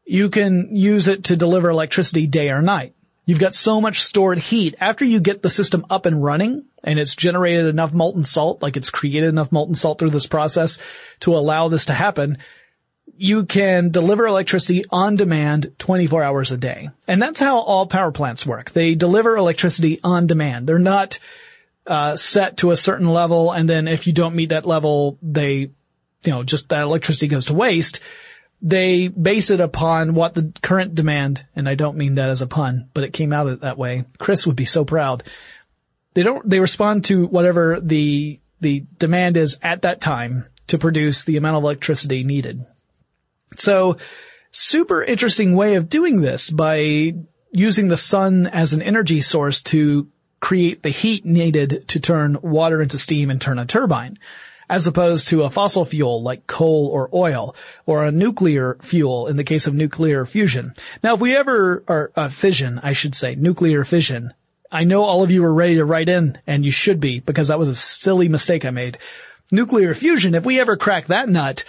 you 0.05 0.31
can 0.31 0.75
use 0.75 1.07
it 1.07 1.23
to 1.27 1.37
deliver 1.37 1.71
electricity 1.71 2.27
day 2.27 2.51
or 2.51 2.61
night. 2.61 2.97
You've 3.25 3.39
got 3.39 3.55
so 3.55 3.81
much 3.81 4.01
stored 4.01 4.39
heat. 4.39 4.75
After 4.81 5.05
you 5.05 5.21
get 5.21 5.43
the 5.43 5.51
system 5.51 5.87
up 5.91 6.07
and 6.07 6.25
running 6.25 6.65
and 6.87 6.99
it's 6.99 7.17
generated 7.17 7.67
enough 7.67 7.93
molten 7.93 8.25
salt, 8.25 8.63
like 8.63 8.77
it's 8.77 8.91
created 8.91 9.29
enough 9.29 9.53
molten 9.53 9.75
salt 9.75 9.99
through 9.99 10.11
this 10.11 10.27
process 10.27 10.79
to 11.21 11.35
allow 11.35 11.69
this 11.69 11.87
to 11.87 11.93
happen, 11.93 12.39
you 13.17 13.45
can 13.45 13.91
deliver 13.91 14.27
electricity 14.27 14.85
on 14.91 15.17
demand 15.17 15.75
24 15.79 16.23
hours 16.23 16.53
a 16.53 16.57
day. 16.57 16.89
And 17.09 17.21
that's 17.21 17.41
how 17.41 17.59
all 17.59 17.87
power 17.87 18.13
plants 18.13 18.47
work. 18.47 18.71
They 18.71 18.95
deliver 18.95 19.37
electricity 19.37 20.01
on 20.05 20.27
demand. 20.27 20.67
They're 20.67 20.79
not 20.79 21.19
uh, 21.87 22.17
set 22.17 22.59
to 22.59 22.71
a 22.71 22.77
certain 22.77 23.09
level 23.09 23.53
and 23.53 23.69
then 23.69 23.89
if 23.89 24.07
you 24.07 24.13
don't 24.13 24.35
meet 24.35 24.51
that 24.51 24.67
level, 24.67 25.19
they, 25.23 25.57
you 25.59 25.73
know, 26.25 26.43
just 26.43 26.69
that 26.69 26.83
electricity 26.83 27.29
goes 27.29 27.47
to 27.47 27.55
waste 27.55 28.01
they 28.63 29.09
base 29.09 29.51
it 29.51 29.61
upon 29.61 30.15
what 30.15 30.35
the 30.35 30.53
current 30.63 30.95
demand, 30.95 31.45
and 31.55 31.69
I 31.69 31.75
don't 31.75 31.97
mean 31.97 32.15
that 32.15 32.31
as 32.31 32.43
a 32.43 32.47
pun, 32.47 32.89
but 32.95 33.05
it 33.05 33.13
came 33.13 33.33
out 33.33 33.61
that 33.61 33.79
way. 33.79 34.05
Chris 34.19 34.47
would 34.47 34.57
be 34.57 34.65
so 34.65 34.85
proud. 34.85 35.23
They 36.17 36.23
don't, 36.23 36.49
they 36.49 36.61
respond 36.61 37.05
to 37.05 37.27
whatever 37.27 37.79
the, 37.79 38.41
the 38.63 38.87
demand 38.99 39.37
is 39.37 39.59
at 39.61 39.83
that 39.83 40.01
time 40.01 40.47
to 40.69 40.79
produce 40.79 41.25
the 41.25 41.37
amount 41.37 41.59
of 41.59 41.63
electricity 41.63 42.25
needed. 42.25 42.65
So, 43.59 43.99
super 44.51 45.05
interesting 45.05 45.55
way 45.55 45.75
of 45.75 45.91
doing 45.91 46.23
this 46.23 46.49
by 46.49 47.13
using 47.51 47.89
the 47.89 47.99
sun 47.99 48.47
as 48.47 48.73
an 48.73 48.81
energy 48.81 49.21
source 49.21 49.61
to 49.65 50.09
create 50.41 50.83
the 50.83 50.89
heat 50.89 51.27
needed 51.27 51.87
to 51.89 52.01
turn 52.01 52.39
water 52.41 52.81
into 52.81 52.97
steam 52.97 53.31
and 53.31 53.39
turn 53.39 53.59
a 53.59 53.67
turbine 53.67 54.19
as 54.71 54.87
opposed 54.87 55.29
to 55.29 55.43
a 55.43 55.51
fossil 55.51 55.85
fuel 55.85 56.23
like 56.23 56.47
coal 56.47 56.87
or 56.87 57.11
oil, 57.13 57.55
or 57.85 58.07
a 58.07 58.11
nuclear 58.11 58.79
fuel 58.81 59.27
in 59.27 59.37
the 59.37 59.45
case 59.45 59.67
of 59.67 59.75
nuclear 59.75 60.25
fusion. 60.25 60.73
Now, 61.03 61.13
if 61.13 61.21
we 61.21 61.37
ever, 61.37 61.85
or 61.87 62.11
uh, 62.17 62.31
fission, 62.31 62.81
I 62.83 62.95
should 62.95 63.15
say, 63.15 63.35
nuclear 63.35 63.85
fission, 63.85 64.33
I 64.71 64.85
know 64.85 65.03
all 65.03 65.23
of 65.23 65.31
you 65.31 65.45
are 65.45 65.55
ready 65.55 65.77
to 65.77 65.85
write 65.85 66.09
in, 66.09 66.39
and 66.47 66.65
you 66.65 66.71
should 66.71 67.01
be, 67.01 67.21
because 67.21 67.49
that 67.49 67.59
was 67.59 67.69
a 67.69 67.75
silly 67.75 68.29
mistake 68.29 68.65
I 68.65 68.71
made. 68.71 68.99
Nuclear 69.53 69.95
fusion, 69.95 70.35
if 70.35 70.45
we 70.45 70.61
ever 70.61 70.77
crack 70.77 71.07
that 71.07 71.29
nut, 71.29 71.65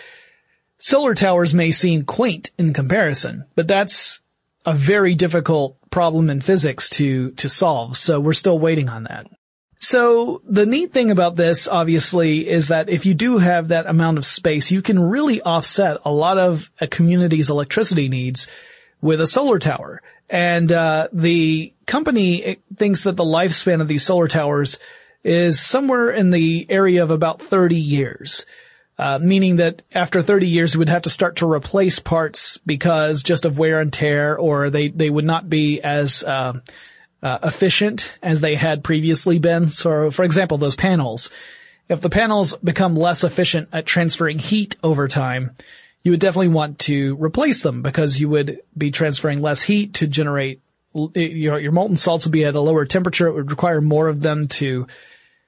solar 0.77 1.13
towers 1.13 1.53
may 1.53 1.71
seem 1.71 2.03
quaint 2.03 2.51
in 2.57 2.73
comparison, 2.73 3.45
but 3.55 3.67
that's 3.67 4.19
a 4.65 4.73
very 4.73 5.15
difficult 5.15 5.77
problem 5.89 6.29
in 6.29 6.41
physics 6.41 6.89
to, 6.89 7.31
to 7.31 7.47
solve, 7.47 7.95
so 7.97 8.19
we're 8.19 8.33
still 8.33 8.59
waiting 8.59 8.89
on 8.89 9.03
that. 9.03 9.27
So 9.79 10.41
the 10.43 10.65
neat 10.65 10.91
thing 10.91 11.11
about 11.11 11.35
this, 11.35 11.67
obviously, 11.67 12.47
is 12.47 12.69
that 12.69 12.89
if 12.89 13.05
you 13.05 13.13
do 13.13 13.37
have 13.37 13.67
that 13.67 13.85
amount 13.85 14.17
of 14.17 14.25
space, 14.25 14.71
you 14.71 14.81
can 14.81 14.99
really 14.99 15.39
offset 15.41 15.97
a 16.03 16.11
lot 16.11 16.39
of 16.39 16.71
a 16.81 16.87
community's 16.87 17.49
electricity 17.49 18.09
needs 18.09 18.47
with 19.01 19.21
a 19.21 19.27
solar 19.27 19.59
tower. 19.59 20.01
And 20.29 20.71
uh, 20.71 21.07
the 21.13 21.73
company 21.85 22.57
thinks 22.75 23.03
that 23.03 23.15
the 23.15 23.23
lifespan 23.23 23.81
of 23.81 23.87
these 23.87 24.03
solar 24.03 24.27
towers 24.27 24.77
is 25.23 25.59
somewhere 25.59 26.11
in 26.11 26.31
the 26.31 26.65
area 26.69 27.03
of 27.03 27.11
about 27.11 27.41
30 27.41 27.75
years. 27.75 28.45
Uh, 28.99 29.19
meaning 29.21 29.57
that 29.57 29.83
after 29.93 30.23
30 30.23 30.47
years, 30.47 30.75
we 30.75 30.79
would 30.79 30.89
have 30.89 31.03
to 31.03 31.09
start 31.09 31.35
to 31.35 31.51
replace 31.51 31.99
parts 31.99 32.57
because 32.65 33.21
just 33.21 33.45
of 33.45 33.59
wear 33.59 33.79
and 33.79 33.93
tear, 33.93 34.35
or 34.35 34.71
they, 34.71 34.87
they 34.87 35.09
would 35.09 35.25
not 35.25 35.47
be 35.47 35.79
as, 35.81 36.23
uh, 36.23 36.59
uh, 37.21 37.39
efficient 37.43 38.11
as 38.23 38.41
they 38.41 38.55
had 38.55 38.83
previously 38.83 39.37
been. 39.37 39.69
So, 39.69 40.09
for 40.09 40.23
example, 40.23 40.57
those 40.57 40.75
panels, 40.75 41.29
if 41.89 42.01
the 42.01 42.09
panels 42.09 42.55
become 42.57 42.95
less 42.95 43.23
efficient 43.23 43.69
at 43.71 43.85
transferring 43.85 44.39
heat 44.39 44.75
over 44.83 45.07
time, 45.07 45.51
you 46.03 46.11
would 46.11 46.19
definitely 46.19 46.49
want 46.49 46.79
to 46.79 47.15
replace 47.21 47.61
them 47.61 47.81
because 47.81 48.19
you 48.19 48.29
would 48.29 48.59
be 48.77 48.91
transferring 48.91 49.41
less 49.41 49.61
heat 49.61 49.95
to 49.95 50.07
generate 50.07 50.61
your, 50.93 51.59
your 51.59 51.71
molten 51.71 51.97
salts 51.97 52.25
would 52.25 52.31
be 52.31 52.45
at 52.45 52.55
a 52.55 52.61
lower 52.61 52.85
temperature. 52.85 53.27
It 53.27 53.33
would 53.33 53.51
require 53.51 53.81
more 53.81 54.07
of 54.07 54.21
them 54.21 54.47
to 54.47 54.87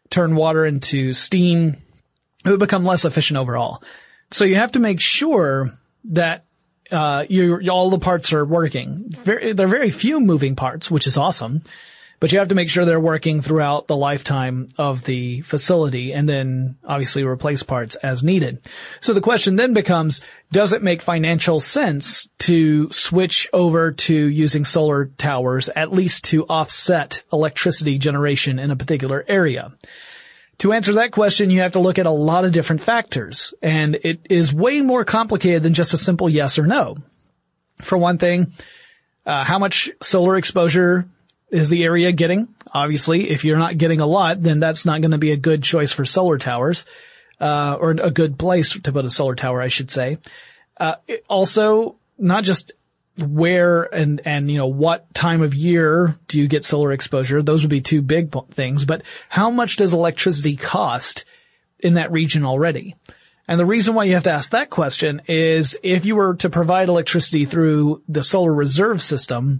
turn 0.09 0.35
water 0.35 0.65
into 0.65 1.13
steam. 1.13 1.77
It 2.45 2.49
would 2.49 2.59
become 2.59 2.85
less 2.85 3.05
efficient 3.05 3.37
overall. 3.37 3.83
So 4.31 4.45
you 4.45 4.55
have 4.55 4.73
to 4.73 4.79
make 4.79 4.99
sure 4.99 5.71
that 6.05 6.45
uh, 6.91 7.25
you 7.29 7.69
all 7.69 7.89
the 7.89 7.99
parts 7.99 8.33
are 8.33 8.45
working. 8.45 9.05
Very, 9.09 9.53
there 9.53 9.65
are 9.65 9.69
very 9.69 9.91
few 9.91 10.19
moving 10.19 10.55
parts, 10.55 10.89
which 10.89 11.07
is 11.07 11.17
awesome 11.17 11.61
but 12.19 12.31
you 12.31 12.39
have 12.39 12.49
to 12.49 12.55
make 12.55 12.69
sure 12.69 12.85
they're 12.85 12.99
working 12.99 13.41
throughout 13.41 13.87
the 13.87 13.95
lifetime 13.95 14.69
of 14.77 15.03
the 15.05 15.41
facility 15.41 16.13
and 16.13 16.27
then 16.27 16.77
obviously 16.83 17.23
replace 17.23 17.63
parts 17.63 17.95
as 17.95 18.23
needed. 18.23 18.65
So 18.99 19.13
the 19.13 19.21
question 19.21 19.55
then 19.55 19.73
becomes, 19.73 20.21
does 20.51 20.73
it 20.73 20.83
make 20.83 21.01
financial 21.01 21.59
sense 21.59 22.27
to 22.39 22.91
switch 22.91 23.47
over 23.53 23.91
to 23.91 24.13
using 24.13 24.65
solar 24.65 25.05
towers 25.05 25.69
at 25.69 25.93
least 25.93 26.25
to 26.25 26.45
offset 26.45 27.23
electricity 27.31 27.97
generation 27.97 28.59
in 28.59 28.71
a 28.71 28.75
particular 28.75 29.23
area? 29.27 29.73
To 30.59 30.73
answer 30.73 30.93
that 30.93 31.11
question, 31.11 31.49
you 31.49 31.61
have 31.61 31.71
to 31.73 31.79
look 31.79 31.99
at 31.99 32.05
a 32.05 32.11
lot 32.11 32.43
of 32.43 32.51
different 32.51 32.81
factors 32.81 33.53
and 33.61 33.95
it 34.03 34.27
is 34.29 34.53
way 34.53 34.81
more 34.81 35.05
complicated 35.05 35.63
than 35.63 35.73
just 35.73 35.93
a 35.93 35.97
simple 35.97 36.29
yes 36.29 36.59
or 36.59 36.67
no. 36.67 36.97
For 37.81 37.97
one 37.97 38.17
thing, 38.17 38.51
uh, 39.25 39.45
how 39.45 39.57
much 39.57 39.89
solar 40.01 40.35
exposure 40.35 41.07
is 41.51 41.69
the 41.69 41.83
area 41.83 42.11
getting? 42.11 42.47
Obviously, 42.71 43.29
if 43.29 43.43
you're 43.43 43.57
not 43.57 43.77
getting 43.77 43.99
a 43.99 44.05
lot, 44.05 44.41
then 44.41 44.59
that's 44.59 44.85
not 44.85 45.01
going 45.01 45.11
to 45.11 45.17
be 45.17 45.31
a 45.31 45.37
good 45.37 45.63
choice 45.63 45.91
for 45.91 46.05
solar 46.05 46.37
towers, 46.37 46.85
uh, 47.39 47.77
or 47.79 47.91
a 47.91 48.11
good 48.11 48.37
place 48.37 48.77
to 48.79 48.91
put 48.91 49.05
a 49.05 49.09
solar 49.09 49.35
tower, 49.35 49.61
I 49.61 49.69
should 49.69 49.91
say. 49.91 50.19
Uh, 50.77 50.95
also, 51.27 51.97
not 52.17 52.43
just 52.43 52.73
where 53.17 53.83
and, 53.93 54.21
and, 54.25 54.49
you 54.49 54.57
know, 54.57 54.67
what 54.67 55.13
time 55.13 55.41
of 55.41 55.53
year 55.53 56.17
do 56.27 56.39
you 56.39 56.47
get 56.47 56.63
solar 56.63 56.91
exposure? 56.91 57.41
Those 57.41 57.63
would 57.63 57.69
be 57.69 57.81
two 57.81 58.01
big 58.01 58.33
things, 58.51 58.85
but 58.85 59.03
how 59.27 59.49
much 59.51 59.75
does 59.75 59.93
electricity 59.93 60.55
cost 60.55 61.25
in 61.79 61.95
that 61.95 62.11
region 62.11 62.45
already? 62.45 62.95
And 63.47 63.59
the 63.59 63.65
reason 63.65 63.95
why 63.95 64.03
you 64.03 64.13
have 64.13 64.23
to 64.23 64.31
ask 64.31 64.51
that 64.51 64.69
question 64.69 65.23
is 65.27 65.75
if 65.81 66.05
you 66.05 66.15
were 66.15 66.35
to 66.35 66.51
provide 66.51 66.87
electricity 66.87 67.45
through 67.45 68.03
the 68.07 68.23
solar 68.23 68.53
reserve 68.53 69.01
system, 69.01 69.59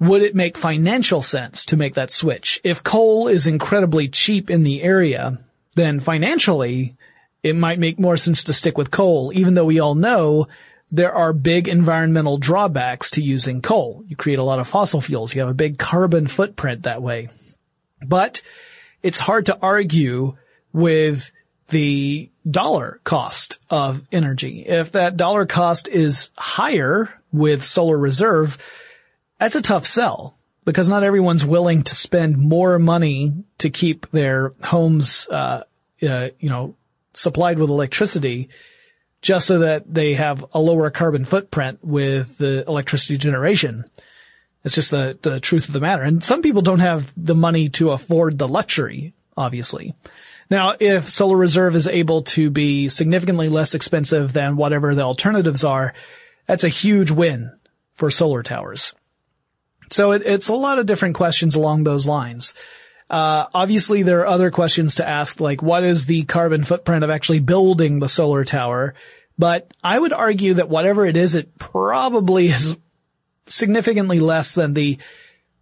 would 0.00 0.22
it 0.22 0.34
make 0.34 0.56
financial 0.56 1.20
sense 1.20 1.66
to 1.66 1.76
make 1.76 1.94
that 1.94 2.10
switch? 2.10 2.60
If 2.64 2.82
coal 2.82 3.28
is 3.28 3.46
incredibly 3.46 4.08
cheap 4.08 4.50
in 4.50 4.64
the 4.64 4.82
area, 4.82 5.38
then 5.76 6.00
financially, 6.00 6.96
it 7.42 7.54
might 7.54 7.78
make 7.78 8.00
more 8.00 8.16
sense 8.16 8.44
to 8.44 8.54
stick 8.54 8.78
with 8.78 8.90
coal, 8.90 9.30
even 9.34 9.54
though 9.54 9.66
we 9.66 9.78
all 9.78 9.94
know 9.94 10.48
there 10.90 11.12
are 11.12 11.32
big 11.32 11.68
environmental 11.68 12.38
drawbacks 12.38 13.10
to 13.10 13.22
using 13.22 13.60
coal. 13.60 14.02
You 14.08 14.16
create 14.16 14.38
a 14.38 14.44
lot 14.44 14.58
of 14.58 14.66
fossil 14.66 15.00
fuels. 15.00 15.34
You 15.34 15.42
have 15.42 15.50
a 15.50 15.54
big 15.54 15.78
carbon 15.78 16.26
footprint 16.26 16.82
that 16.82 17.02
way. 17.02 17.28
But 18.04 18.42
it's 19.02 19.20
hard 19.20 19.46
to 19.46 19.58
argue 19.60 20.36
with 20.72 21.30
the 21.68 22.30
dollar 22.48 23.00
cost 23.04 23.58
of 23.68 24.02
energy. 24.10 24.64
If 24.66 24.92
that 24.92 25.16
dollar 25.16 25.46
cost 25.46 25.88
is 25.88 26.30
higher 26.36 27.10
with 27.32 27.62
solar 27.62 27.96
reserve, 27.96 28.58
that's 29.40 29.56
a 29.56 29.62
tough 29.62 29.86
sell 29.86 30.38
because 30.64 30.88
not 30.88 31.02
everyone's 31.02 31.44
willing 31.44 31.82
to 31.82 31.94
spend 31.94 32.36
more 32.36 32.78
money 32.78 33.32
to 33.58 33.70
keep 33.70 34.08
their 34.10 34.52
homes, 34.62 35.26
uh, 35.30 35.64
uh, 36.02 36.28
you 36.38 36.50
know, 36.50 36.76
supplied 37.14 37.58
with 37.58 37.70
electricity 37.70 38.50
just 39.22 39.46
so 39.46 39.60
that 39.60 39.92
they 39.92 40.14
have 40.14 40.44
a 40.52 40.60
lower 40.60 40.90
carbon 40.90 41.24
footprint 41.24 41.78
with 41.82 42.38
the 42.38 42.64
electricity 42.68 43.16
generation. 43.18 43.84
It's 44.62 44.74
just 44.74 44.90
the, 44.90 45.18
the 45.22 45.40
truth 45.40 45.68
of 45.68 45.72
the 45.72 45.80
matter. 45.80 46.02
And 46.02 46.22
some 46.22 46.42
people 46.42 46.62
don't 46.62 46.80
have 46.80 47.12
the 47.16 47.34
money 47.34 47.70
to 47.70 47.90
afford 47.90 48.38
the 48.38 48.48
luxury, 48.48 49.14
obviously. 49.36 49.94
Now, 50.50 50.74
if 50.78 51.08
solar 51.08 51.36
reserve 51.36 51.76
is 51.76 51.86
able 51.86 52.22
to 52.22 52.50
be 52.50 52.88
significantly 52.88 53.48
less 53.48 53.74
expensive 53.74 54.32
than 54.32 54.56
whatever 54.56 54.94
the 54.94 55.02
alternatives 55.02 55.64
are, 55.64 55.94
that's 56.46 56.64
a 56.64 56.68
huge 56.68 57.10
win 57.10 57.52
for 57.94 58.10
solar 58.10 58.42
towers. 58.42 58.94
So 59.90 60.12
it, 60.12 60.22
it's 60.24 60.48
a 60.48 60.54
lot 60.54 60.78
of 60.78 60.86
different 60.86 61.16
questions 61.16 61.54
along 61.54 61.84
those 61.84 62.06
lines. 62.06 62.54
Uh, 63.08 63.46
obviously 63.52 64.04
there 64.04 64.20
are 64.20 64.26
other 64.26 64.50
questions 64.50 64.96
to 64.96 65.08
ask, 65.08 65.40
like 65.40 65.62
what 65.62 65.82
is 65.82 66.06
the 66.06 66.22
carbon 66.24 66.64
footprint 66.64 67.02
of 67.02 67.10
actually 67.10 67.40
building 67.40 67.98
the 67.98 68.08
solar 68.08 68.44
tower? 68.44 68.94
But 69.36 69.72
I 69.82 69.98
would 69.98 70.12
argue 70.12 70.54
that 70.54 70.68
whatever 70.68 71.04
it 71.04 71.16
is, 71.16 71.34
it 71.34 71.58
probably 71.58 72.48
is 72.48 72.76
significantly 73.46 74.20
less 74.20 74.54
than 74.54 74.74
the 74.74 74.98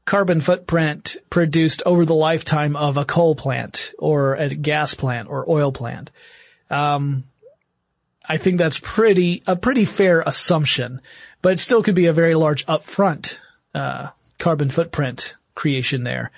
carbon 0.05 0.41
footprint 0.41 1.17
produced 1.31 1.83
over 1.87 2.05
the 2.05 2.15
lifetime 2.15 2.77
of 2.77 2.97
a 2.97 3.05
coal 3.05 3.35
plant 3.35 3.93
or 3.99 4.35
a 4.35 4.49
gas 4.49 4.95
plant 4.95 5.29
or 5.29 5.49
oil 5.51 5.71
plant. 5.71 6.11
Um, 6.71 7.25
I 8.27 8.37
think 8.37 8.59
that's 8.59 8.79
pretty, 8.79 9.43
a 9.47 9.57
pretty 9.57 9.87
fair 9.87 10.23
assumption, 10.27 11.01
but 11.41 11.55
it 11.55 11.61
still 11.61 11.83
could 11.83 11.95
be 11.95 12.07
a 12.07 12.13
very 12.13 12.35
large 12.35 12.67
upfront, 12.67 13.39
uh, 13.75 14.09
carbon 14.39 14.71
footprint 14.71 15.35
creation 15.55 16.05
there. 16.05 16.31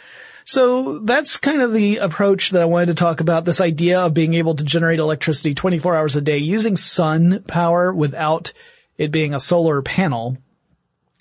So 0.44 0.98
that's 1.00 1.36
kind 1.36 1.62
of 1.62 1.72
the 1.72 1.98
approach 1.98 2.50
that 2.50 2.62
I 2.62 2.64
wanted 2.64 2.86
to 2.86 2.94
talk 2.94 3.20
about, 3.20 3.44
this 3.44 3.60
idea 3.60 4.00
of 4.00 4.14
being 4.14 4.34
able 4.34 4.56
to 4.56 4.64
generate 4.64 4.98
electricity 4.98 5.54
24 5.54 5.94
hours 5.94 6.16
a 6.16 6.20
day 6.20 6.38
using 6.38 6.76
sun 6.76 7.44
power 7.46 7.92
without 7.92 8.52
it 8.98 9.12
being 9.12 9.32
a 9.32 9.40
solar 9.40 9.80
panel. 9.80 10.36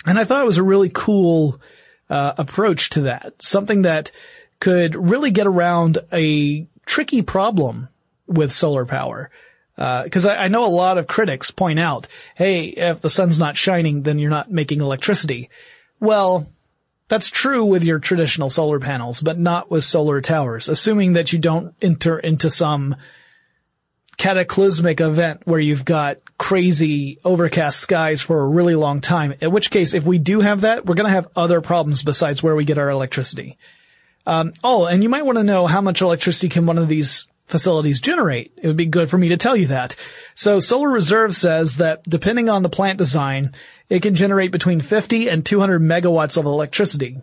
And 0.06 0.18
I 0.18 0.24
thought 0.24 0.42
it 0.42 0.48
was 0.48 0.58
a 0.58 0.64
really 0.64 0.90
cool 0.92 1.62
uh, 2.10 2.34
approach 2.38 2.92
to 2.92 3.02
that, 3.02 3.42
something 3.42 3.84
that 3.84 4.12
could 4.60 4.96
really 4.96 5.32
get 5.32 5.48
around 5.48 6.00
a 6.12 6.68
tricky 6.86 7.22
problem 7.22 7.90
with 8.26 8.52
solar 8.52 8.86
power. 8.86 9.30
Because 9.76 10.26
uh, 10.26 10.30
I, 10.30 10.46
I 10.46 10.48
know 10.48 10.66
a 10.66 10.68
lot 10.68 10.98
of 10.98 11.08
critics 11.08 11.52
point 11.52 11.80
out, 11.80 12.08
hey, 12.36 12.66
if 12.66 13.00
the 13.00 13.10
sun's 13.10 13.40
not 13.40 13.56
shining, 13.56 14.02
then 14.02 14.20
you're 14.20 14.30
not 14.30 14.52
making 14.52 14.82
electricity. 14.82 15.50
Well, 16.00 16.48
that's 17.10 17.30
true 17.30 17.66
with 17.66 17.84
your 17.84 18.00
traditional 18.00 18.50
solar 18.50 18.80
panels, 18.80 19.20
but 19.20 19.38
not 19.38 19.70
with 19.70 19.84
solar 19.84 20.22
towers, 20.22 20.70
assuming 20.70 21.14
that 21.14 21.34
you 21.34 21.40
don't 21.40 21.76
enter 21.82 22.18
into 22.18 22.50
some 22.50 22.96
cataclysmic 24.18 25.02
event 25.02 25.42
where 25.46 25.60
you've 25.60 25.86
got 25.86 26.18
crazy 26.38 27.18
overcast 27.26 27.80
skies 27.80 28.22
for 28.22 28.42
a 28.42 28.48
really 28.48 28.76
long 28.76 29.02
time. 29.02 29.34
In 29.42 29.52
which 29.52 29.72
case, 29.72 29.94
if 29.94 30.06
we 30.06 30.20
do 30.20 30.42
have 30.42 30.62
that, 30.62 30.86
we're 30.86 30.96
going 30.96 31.08
to 31.08 31.14
have 31.14 31.30
other 31.36 31.62
problems 31.62 32.04
besides 32.04 32.44
where 32.44 32.56
we 32.56 32.66
get 32.66 32.78
our 32.78 32.90
electricity. 32.90 33.58
Um, 34.28 34.54
oh, 34.64 34.86
and 34.86 35.02
you 35.02 35.10
might 35.10 35.26
want 35.26 35.38
to 35.38 35.44
know 35.44 35.66
how 35.66 35.82
much 35.82 36.02
electricity 36.02 36.50
can 36.50 36.66
one 36.66 36.78
of 36.78 36.88
these 36.88 37.28
facilities 37.50 38.00
generate. 38.00 38.54
It 38.58 38.68
would 38.68 38.78
be 38.78 38.86
good 38.86 39.10
for 39.10 39.18
me 39.18 39.30
to 39.30 39.38
tell 39.38 39.58
you 39.58 39.68
that. 39.68 39.96
So 40.36 40.60
Solar 40.60 40.90
Reserve 40.90 41.34
says 41.36 41.78
that 41.78 42.04
depending 42.04 42.48
on 42.48 42.64
the 42.64 42.70
plant 42.70 42.98
design, 42.98 43.52
it 43.90 44.02
can 44.02 44.16
generate 44.16 44.52
between 44.52 44.82
50 44.82 45.30
and 45.30 45.46
200 45.46 45.82
megawatts 45.82 46.38
of 46.38 46.46
electricity. 46.46 47.18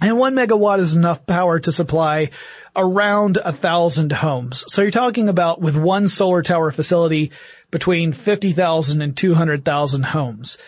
And 0.00 0.18
one 0.18 0.34
megawatt 0.34 0.78
is 0.78 0.96
enough 0.96 1.26
power 1.26 1.60
to 1.60 1.70
supply 1.70 2.30
around 2.74 3.36
a 3.36 3.52
thousand 3.52 4.10
homes. 4.10 4.64
So 4.66 4.82
you're 4.82 4.90
talking 4.90 5.28
about 5.28 5.60
with 5.60 5.76
one 5.76 6.08
solar 6.08 6.42
tower 6.42 6.72
facility 6.72 7.30
between 7.70 8.12
50,000 8.12 9.02
and 9.02 9.16
200,000 9.16 10.02
homes. 10.02 10.58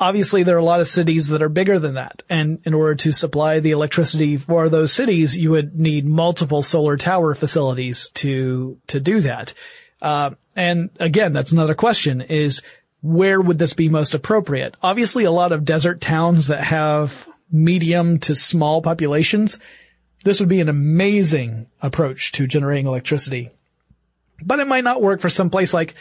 Obviously, 0.00 0.42
there 0.42 0.56
are 0.56 0.60
a 0.60 0.64
lot 0.64 0.80
of 0.80 0.88
cities 0.88 1.28
that 1.28 1.42
are 1.42 1.50
bigger 1.50 1.78
than 1.78 1.94
that. 1.94 2.22
And 2.30 2.60
in 2.64 2.72
order 2.72 2.94
to 2.94 3.12
supply 3.12 3.60
the 3.60 3.72
electricity 3.72 4.38
for 4.38 4.70
those 4.70 4.94
cities, 4.94 5.36
you 5.36 5.50
would 5.50 5.78
need 5.78 6.06
multiple 6.06 6.62
solar 6.62 6.96
tower 6.96 7.34
facilities 7.34 8.08
to, 8.14 8.78
to 8.86 8.98
do 8.98 9.20
that. 9.20 9.52
Uh, 10.00 10.30
and 10.56 10.88
again, 10.98 11.34
that's 11.34 11.52
another 11.52 11.74
question 11.74 12.22
is 12.22 12.62
where 13.02 13.38
would 13.38 13.58
this 13.58 13.74
be 13.74 13.90
most 13.90 14.14
appropriate? 14.14 14.74
Obviously, 14.82 15.24
a 15.24 15.30
lot 15.30 15.52
of 15.52 15.66
desert 15.66 16.00
towns 16.00 16.46
that 16.46 16.64
have 16.64 17.28
medium 17.52 18.18
to 18.20 18.34
small 18.34 18.80
populations, 18.80 19.58
this 20.24 20.40
would 20.40 20.48
be 20.48 20.62
an 20.62 20.70
amazing 20.70 21.66
approach 21.82 22.32
to 22.32 22.46
generating 22.46 22.86
electricity. 22.86 23.50
But 24.42 24.60
it 24.60 24.66
might 24.66 24.84
not 24.84 25.02
work 25.02 25.20
for 25.20 25.28
some 25.28 25.50
place 25.50 25.74
like 25.74 25.94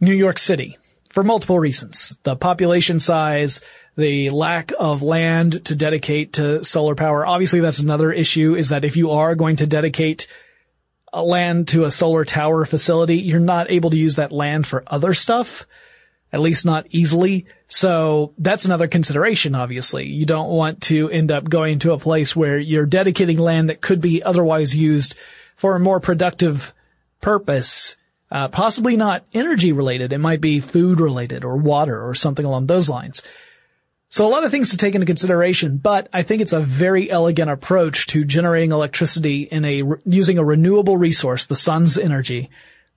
New 0.00 0.14
York 0.14 0.40
City 0.40 0.78
for 1.14 1.22
multiple 1.22 1.60
reasons. 1.60 2.18
The 2.24 2.34
population 2.34 2.98
size, 2.98 3.60
the 3.96 4.30
lack 4.30 4.72
of 4.76 5.00
land 5.00 5.64
to 5.66 5.76
dedicate 5.76 6.34
to 6.34 6.64
solar 6.64 6.96
power. 6.96 7.24
Obviously, 7.24 7.60
that's 7.60 7.78
another 7.78 8.10
issue 8.10 8.56
is 8.56 8.70
that 8.70 8.84
if 8.84 8.96
you 8.96 9.12
are 9.12 9.36
going 9.36 9.56
to 9.56 9.66
dedicate 9.66 10.26
land 11.12 11.68
to 11.68 11.84
a 11.84 11.92
solar 11.92 12.24
tower 12.24 12.64
facility, 12.64 13.18
you're 13.18 13.38
not 13.38 13.70
able 13.70 13.90
to 13.90 13.96
use 13.96 14.16
that 14.16 14.32
land 14.32 14.66
for 14.66 14.82
other 14.88 15.14
stuff 15.14 15.66
at 16.32 16.40
least 16.40 16.64
not 16.64 16.88
easily. 16.90 17.46
So 17.68 18.34
that's 18.38 18.64
another 18.64 18.88
consideration, 18.88 19.54
obviously. 19.54 20.08
You 20.08 20.26
don't 20.26 20.50
want 20.50 20.80
to 20.82 21.08
end 21.08 21.30
up 21.30 21.48
going 21.48 21.78
to 21.78 21.92
a 21.92 21.98
place 21.98 22.34
where 22.34 22.58
you're 22.58 22.86
dedicating 22.86 23.38
land 23.38 23.70
that 23.70 23.80
could 23.80 24.00
be 24.00 24.20
otherwise 24.20 24.74
used 24.74 25.14
for 25.54 25.76
a 25.76 25.80
more 25.80 26.00
productive 26.00 26.74
purpose. 27.20 27.96
Uh, 28.34 28.48
possibly 28.48 28.96
not 28.96 29.24
energy 29.32 29.70
related. 29.70 30.12
It 30.12 30.18
might 30.18 30.40
be 30.40 30.58
food 30.58 30.98
related 30.98 31.44
or 31.44 31.56
water 31.56 32.04
or 32.04 32.16
something 32.16 32.44
along 32.44 32.66
those 32.66 32.88
lines. 32.88 33.22
So 34.08 34.26
a 34.26 34.28
lot 34.28 34.42
of 34.42 34.50
things 34.50 34.70
to 34.70 34.76
take 34.76 34.96
into 34.96 35.06
consideration, 35.06 35.76
but 35.76 36.08
I 36.12 36.24
think 36.24 36.42
it's 36.42 36.52
a 36.52 36.58
very 36.58 37.08
elegant 37.08 37.48
approach 37.48 38.08
to 38.08 38.24
generating 38.24 38.72
electricity 38.72 39.42
in 39.42 39.64
a, 39.64 39.84
using 40.04 40.38
a 40.38 40.44
renewable 40.44 40.96
resource, 40.96 41.46
the 41.46 41.54
sun's 41.54 41.96
energy, 41.96 42.50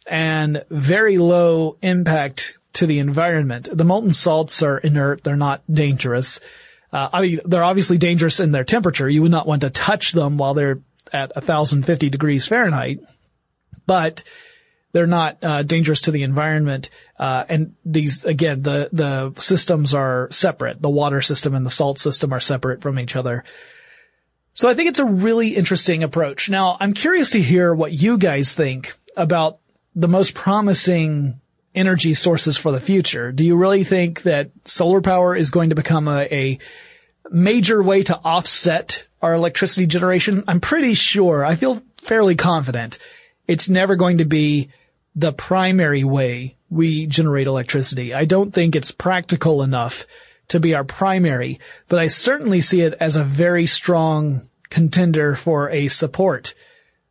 and 0.07 0.63
very 0.71 1.19
low 1.19 1.77
impact 1.83 2.57
to 2.73 2.87
the 2.87 2.97
environment. 2.97 3.69
The 3.71 3.85
molten 3.85 4.13
salts 4.13 4.63
are 4.63 4.79
inert. 4.79 5.23
They're 5.23 5.35
not 5.35 5.61
dangerous. 5.71 6.39
Uh, 6.91 7.09
I 7.13 7.21
mean, 7.21 7.41
they're 7.45 7.63
obviously 7.63 7.99
dangerous 7.99 8.39
in 8.39 8.53
their 8.53 8.63
temperature. 8.63 9.07
You 9.07 9.21
would 9.21 9.29
not 9.29 9.45
want 9.45 9.61
to 9.61 9.69
touch 9.69 10.13
them 10.13 10.37
while 10.37 10.55
they're 10.55 10.81
at 11.13 11.35
1050 11.35 12.09
degrees 12.09 12.47
Fahrenheit, 12.47 13.01
but 13.85 14.23
they're 14.97 15.05
not 15.05 15.37
uh, 15.43 15.61
dangerous 15.61 16.01
to 16.01 16.11
the 16.11 16.23
environment. 16.23 16.89
Uh, 17.19 17.45
and 17.47 17.75
these, 17.85 18.25
again, 18.25 18.63
the 18.63 18.89
the 18.91 19.31
systems 19.39 19.93
are 19.93 20.27
separate. 20.31 20.81
The 20.81 20.89
water 20.89 21.21
system 21.21 21.53
and 21.53 21.63
the 21.63 21.69
salt 21.69 21.99
system 21.99 22.33
are 22.33 22.39
separate 22.39 22.81
from 22.81 22.97
each 22.97 23.15
other. 23.15 23.43
So 24.55 24.67
I 24.67 24.73
think 24.73 24.89
it's 24.89 24.97
a 24.97 25.05
really 25.05 25.49
interesting 25.55 26.01
approach. 26.01 26.49
Now, 26.49 26.77
I'm 26.79 26.93
curious 26.93 27.29
to 27.31 27.39
hear 27.39 27.75
what 27.75 27.91
you 27.91 28.17
guys 28.17 28.55
think 28.55 28.95
about 29.15 29.59
the 29.93 30.07
most 30.07 30.33
promising 30.33 31.41
energy 31.75 32.15
sources 32.15 32.57
for 32.57 32.71
the 32.71 32.79
future. 32.79 33.31
Do 33.31 33.45
you 33.45 33.55
really 33.55 33.83
think 33.83 34.23
that 34.23 34.49
solar 34.65 35.01
power 35.01 35.35
is 35.35 35.51
going 35.51 35.69
to 35.69 35.75
become 35.75 36.07
a, 36.07 36.27
a 36.31 36.59
major 37.29 37.83
way 37.83 38.01
to 38.01 38.17
offset 38.17 39.05
our 39.21 39.35
electricity 39.35 39.85
generation? 39.85 40.43
I'm 40.47 40.59
pretty 40.59 40.95
sure, 40.95 41.45
I 41.45 41.53
feel 41.53 41.83
fairly 41.97 42.35
confident 42.35 42.97
it's 43.47 43.69
never 43.69 43.95
going 43.95 44.17
to 44.19 44.25
be 44.25 44.69
the 45.17 45.33
primary 45.33 46.03
way 46.03 46.55
we 46.69 47.07
generate 47.07 47.47
electricity. 47.47 48.13
I 48.13 48.25
don't 48.25 48.53
think 48.53 48.75
it's 48.75 48.91
practical 48.91 49.63
enough 49.63 50.05
to 50.49 50.59
be 50.59 50.75
our 50.75 50.83
primary, 50.83 51.59
but 51.89 51.99
I 51.99 52.07
certainly 52.07 52.61
see 52.61 52.81
it 52.81 52.93
as 52.99 53.15
a 53.15 53.23
very 53.23 53.65
strong 53.65 54.47
contender 54.69 55.35
for 55.35 55.71
a 55.71 55.87
support 55.87 56.53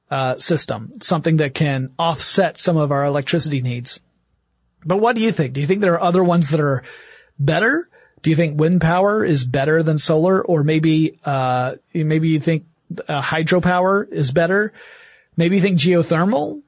uh, 0.09 0.37
system, 0.37 0.93
something 1.03 1.39
that 1.39 1.55
can 1.55 1.91
offset 1.99 2.59
some 2.59 2.77
of 2.77 2.93
our 2.93 3.05
electricity 3.05 3.61
needs. 3.61 4.01
But 4.85 4.99
what 4.99 5.17
do 5.17 5.23
you 5.23 5.33
think? 5.33 5.55
Do 5.55 5.61
you 5.61 5.67
think 5.67 5.81
there 5.81 5.95
are 5.95 6.01
other 6.01 6.23
ones 6.23 6.51
that 6.51 6.61
are 6.61 6.85
better? 7.41 7.89
Do 8.23 8.31
you 8.31 8.37
think 8.37 8.59
wind 8.59 8.81
power 8.81 9.25
is 9.25 9.45
better 9.45 9.83
than 9.83 9.99
solar, 9.99 10.45
or 10.45 10.63
maybe 10.63 11.19
uh, 11.25 11.75
maybe 11.93 12.29
you 12.29 12.41
think 12.41 12.67
uh, 13.09 13.21
hydropower 13.21 14.09
is 14.09 14.31
better? 14.31 14.73
Maybe 15.37 15.57
you 15.57 15.63
think 15.63 15.79
geothermal. 15.81 16.63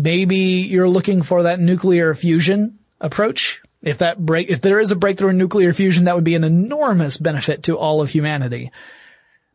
Maybe 0.00 0.36
you're 0.36 0.88
looking 0.88 1.22
for 1.22 1.42
that 1.42 1.58
nuclear 1.58 2.14
fusion 2.14 2.78
approach. 3.00 3.60
If 3.82 3.98
that 3.98 4.24
break, 4.24 4.48
if 4.48 4.60
there 4.60 4.78
is 4.78 4.92
a 4.92 4.96
breakthrough 4.96 5.30
in 5.30 5.38
nuclear 5.38 5.72
fusion, 5.72 6.04
that 6.04 6.14
would 6.14 6.22
be 6.22 6.36
an 6.36 6.44
enormous 6.44 7.16
benefit 7.16 7.64
to 7.64 7.76
all 7.76 8.00
of 8.00 8.08
humanity, 8.08 8.70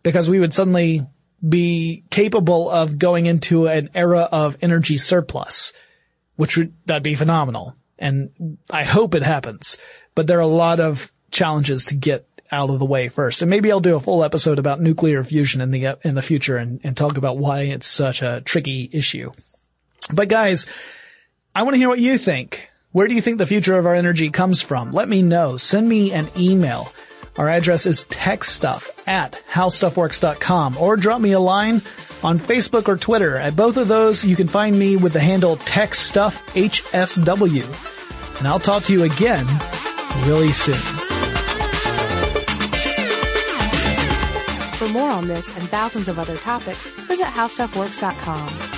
because 0.01 0.29
we 0.29 0.41
would 0.41 0.53
suddenly 0.53 1.05
be 1.47 2.03
capable 2.09 2.69
of 2.69 2.99
going 2.99 3.25
into 3.25 3.67
an 3.69 3.89
era 3.95 4.27
of 4.33 4.57
energy 4.61 4.97
surplus, 4.97 5.71
which 6.35 6.57
would 6.57 6.73
that'd 6.87 7.03
be 7.03 7.15
phenomenal. 7.15 7.75
And 7.97 8.57
I 8.69 8.83
hope 8.83 9.15
it 9.15 9.23
happens. 9.23 9.77
But 10.13 10.27
there 10.27 10.39
are 10.39 10.41
a 10.41 10.47
lot 10.47 10.81
of 10.81 11.09
challenges 11.31 11.85
to 11.85 11.95
get 11.95 12.27
out 12.51 12.69
of 12.69 12.79
the 12.79 12.85
way 12.85 13.07
first. 13.07 13.41
And 13.41 13.49
maybe 13.49 13.71
I'll 13.71 13.79
do 13.79 13.95
a 13.95 14.01
full 14.01 14.25
episode 14.25 14.59
about 14.59 14.81
nuclear 14.81 15.23
fusion 15.23 15.61
in 15.61 15.71
the, 15.71 15.97
in 16.03 16.15
the 16.15 16.21
future 16.21 16.57
and, 16.57 16.81
and 16.83 16.97
talk 16.97 17.15
about 17.15 17.37
why 17.37 17.61
it's 17.61 17.87
such 17.87 18.21
a 18.21 18.41
tricky 18.41 18.89
issue. 18.91 19.31
But 20.11 20.29
guys, 20.29 20.65
I 21.55 21.63
want 21.63 21.75
to 21.75 21.77
hear 21.77 21.89
what 21.89 21.99
you 21.99 22.17
think. 22.17 22.69
Where 22.91 23.07
do 23.07 23.15
you 23.15 23.21
think 23.21 23.37
the 23.37 23.47
future 23.47 23.77
of 23.77 23.85
our 23.85 23.95
energy 23.95 24.29
comes 24.29 24.61
from? 24.61 24.91
Let 24.91 25.09
me 25.09 25.21
know. 25.21 25.57
Send 25.57 25.89
me 25.89 26.11
an 26.11 26.29
email. 26.37 26.91
Our 27.37 27.49
address 27.49 27.87
is 27.87 28.05
techstuff 28.05 29.07
at 29.07 29.31
howstuffworks.com 29.49 30.77
or 30.77 30.97
drop 30.97 31.19
me 31.19 31.31
a 31.31 31.39
line 31.39 31.81
on 32.23 32.37
Facebook 32.37 32.87
or 32.87 32.97
Twitter. 32.97 33.37
At 33.37 33.55
both 33.55 33.77
of 33.77 33.87
those, 33.87 34.23
you 34.23 34.35
can 34.35 34.47
find 34.47 34.77
me 34.77 34.95
with 34.95 35.13
the 35.13 35.19
handle 35.19 35.57
techstuffhsw. 35.57 38.39
And 38.39 38.47
I'll 38.47 38.59
talk 38.59 38.83
to 38.83 38.93
you 38.93 39.01
again 39.03 39.47
really 40.25 40.51
soon. 40.51 40.75
For 44.75 44.87
more 44.89 45.09
on 45.09 45.27
this 45.27 45.57
and 45.57 45.67
thousands 45.69 46.07
of 46.07 46.19
other 46.19 46.37
topics, 46.37 46.87
visit 47.07 47.25
howstuffworks.com. 47.25 48.72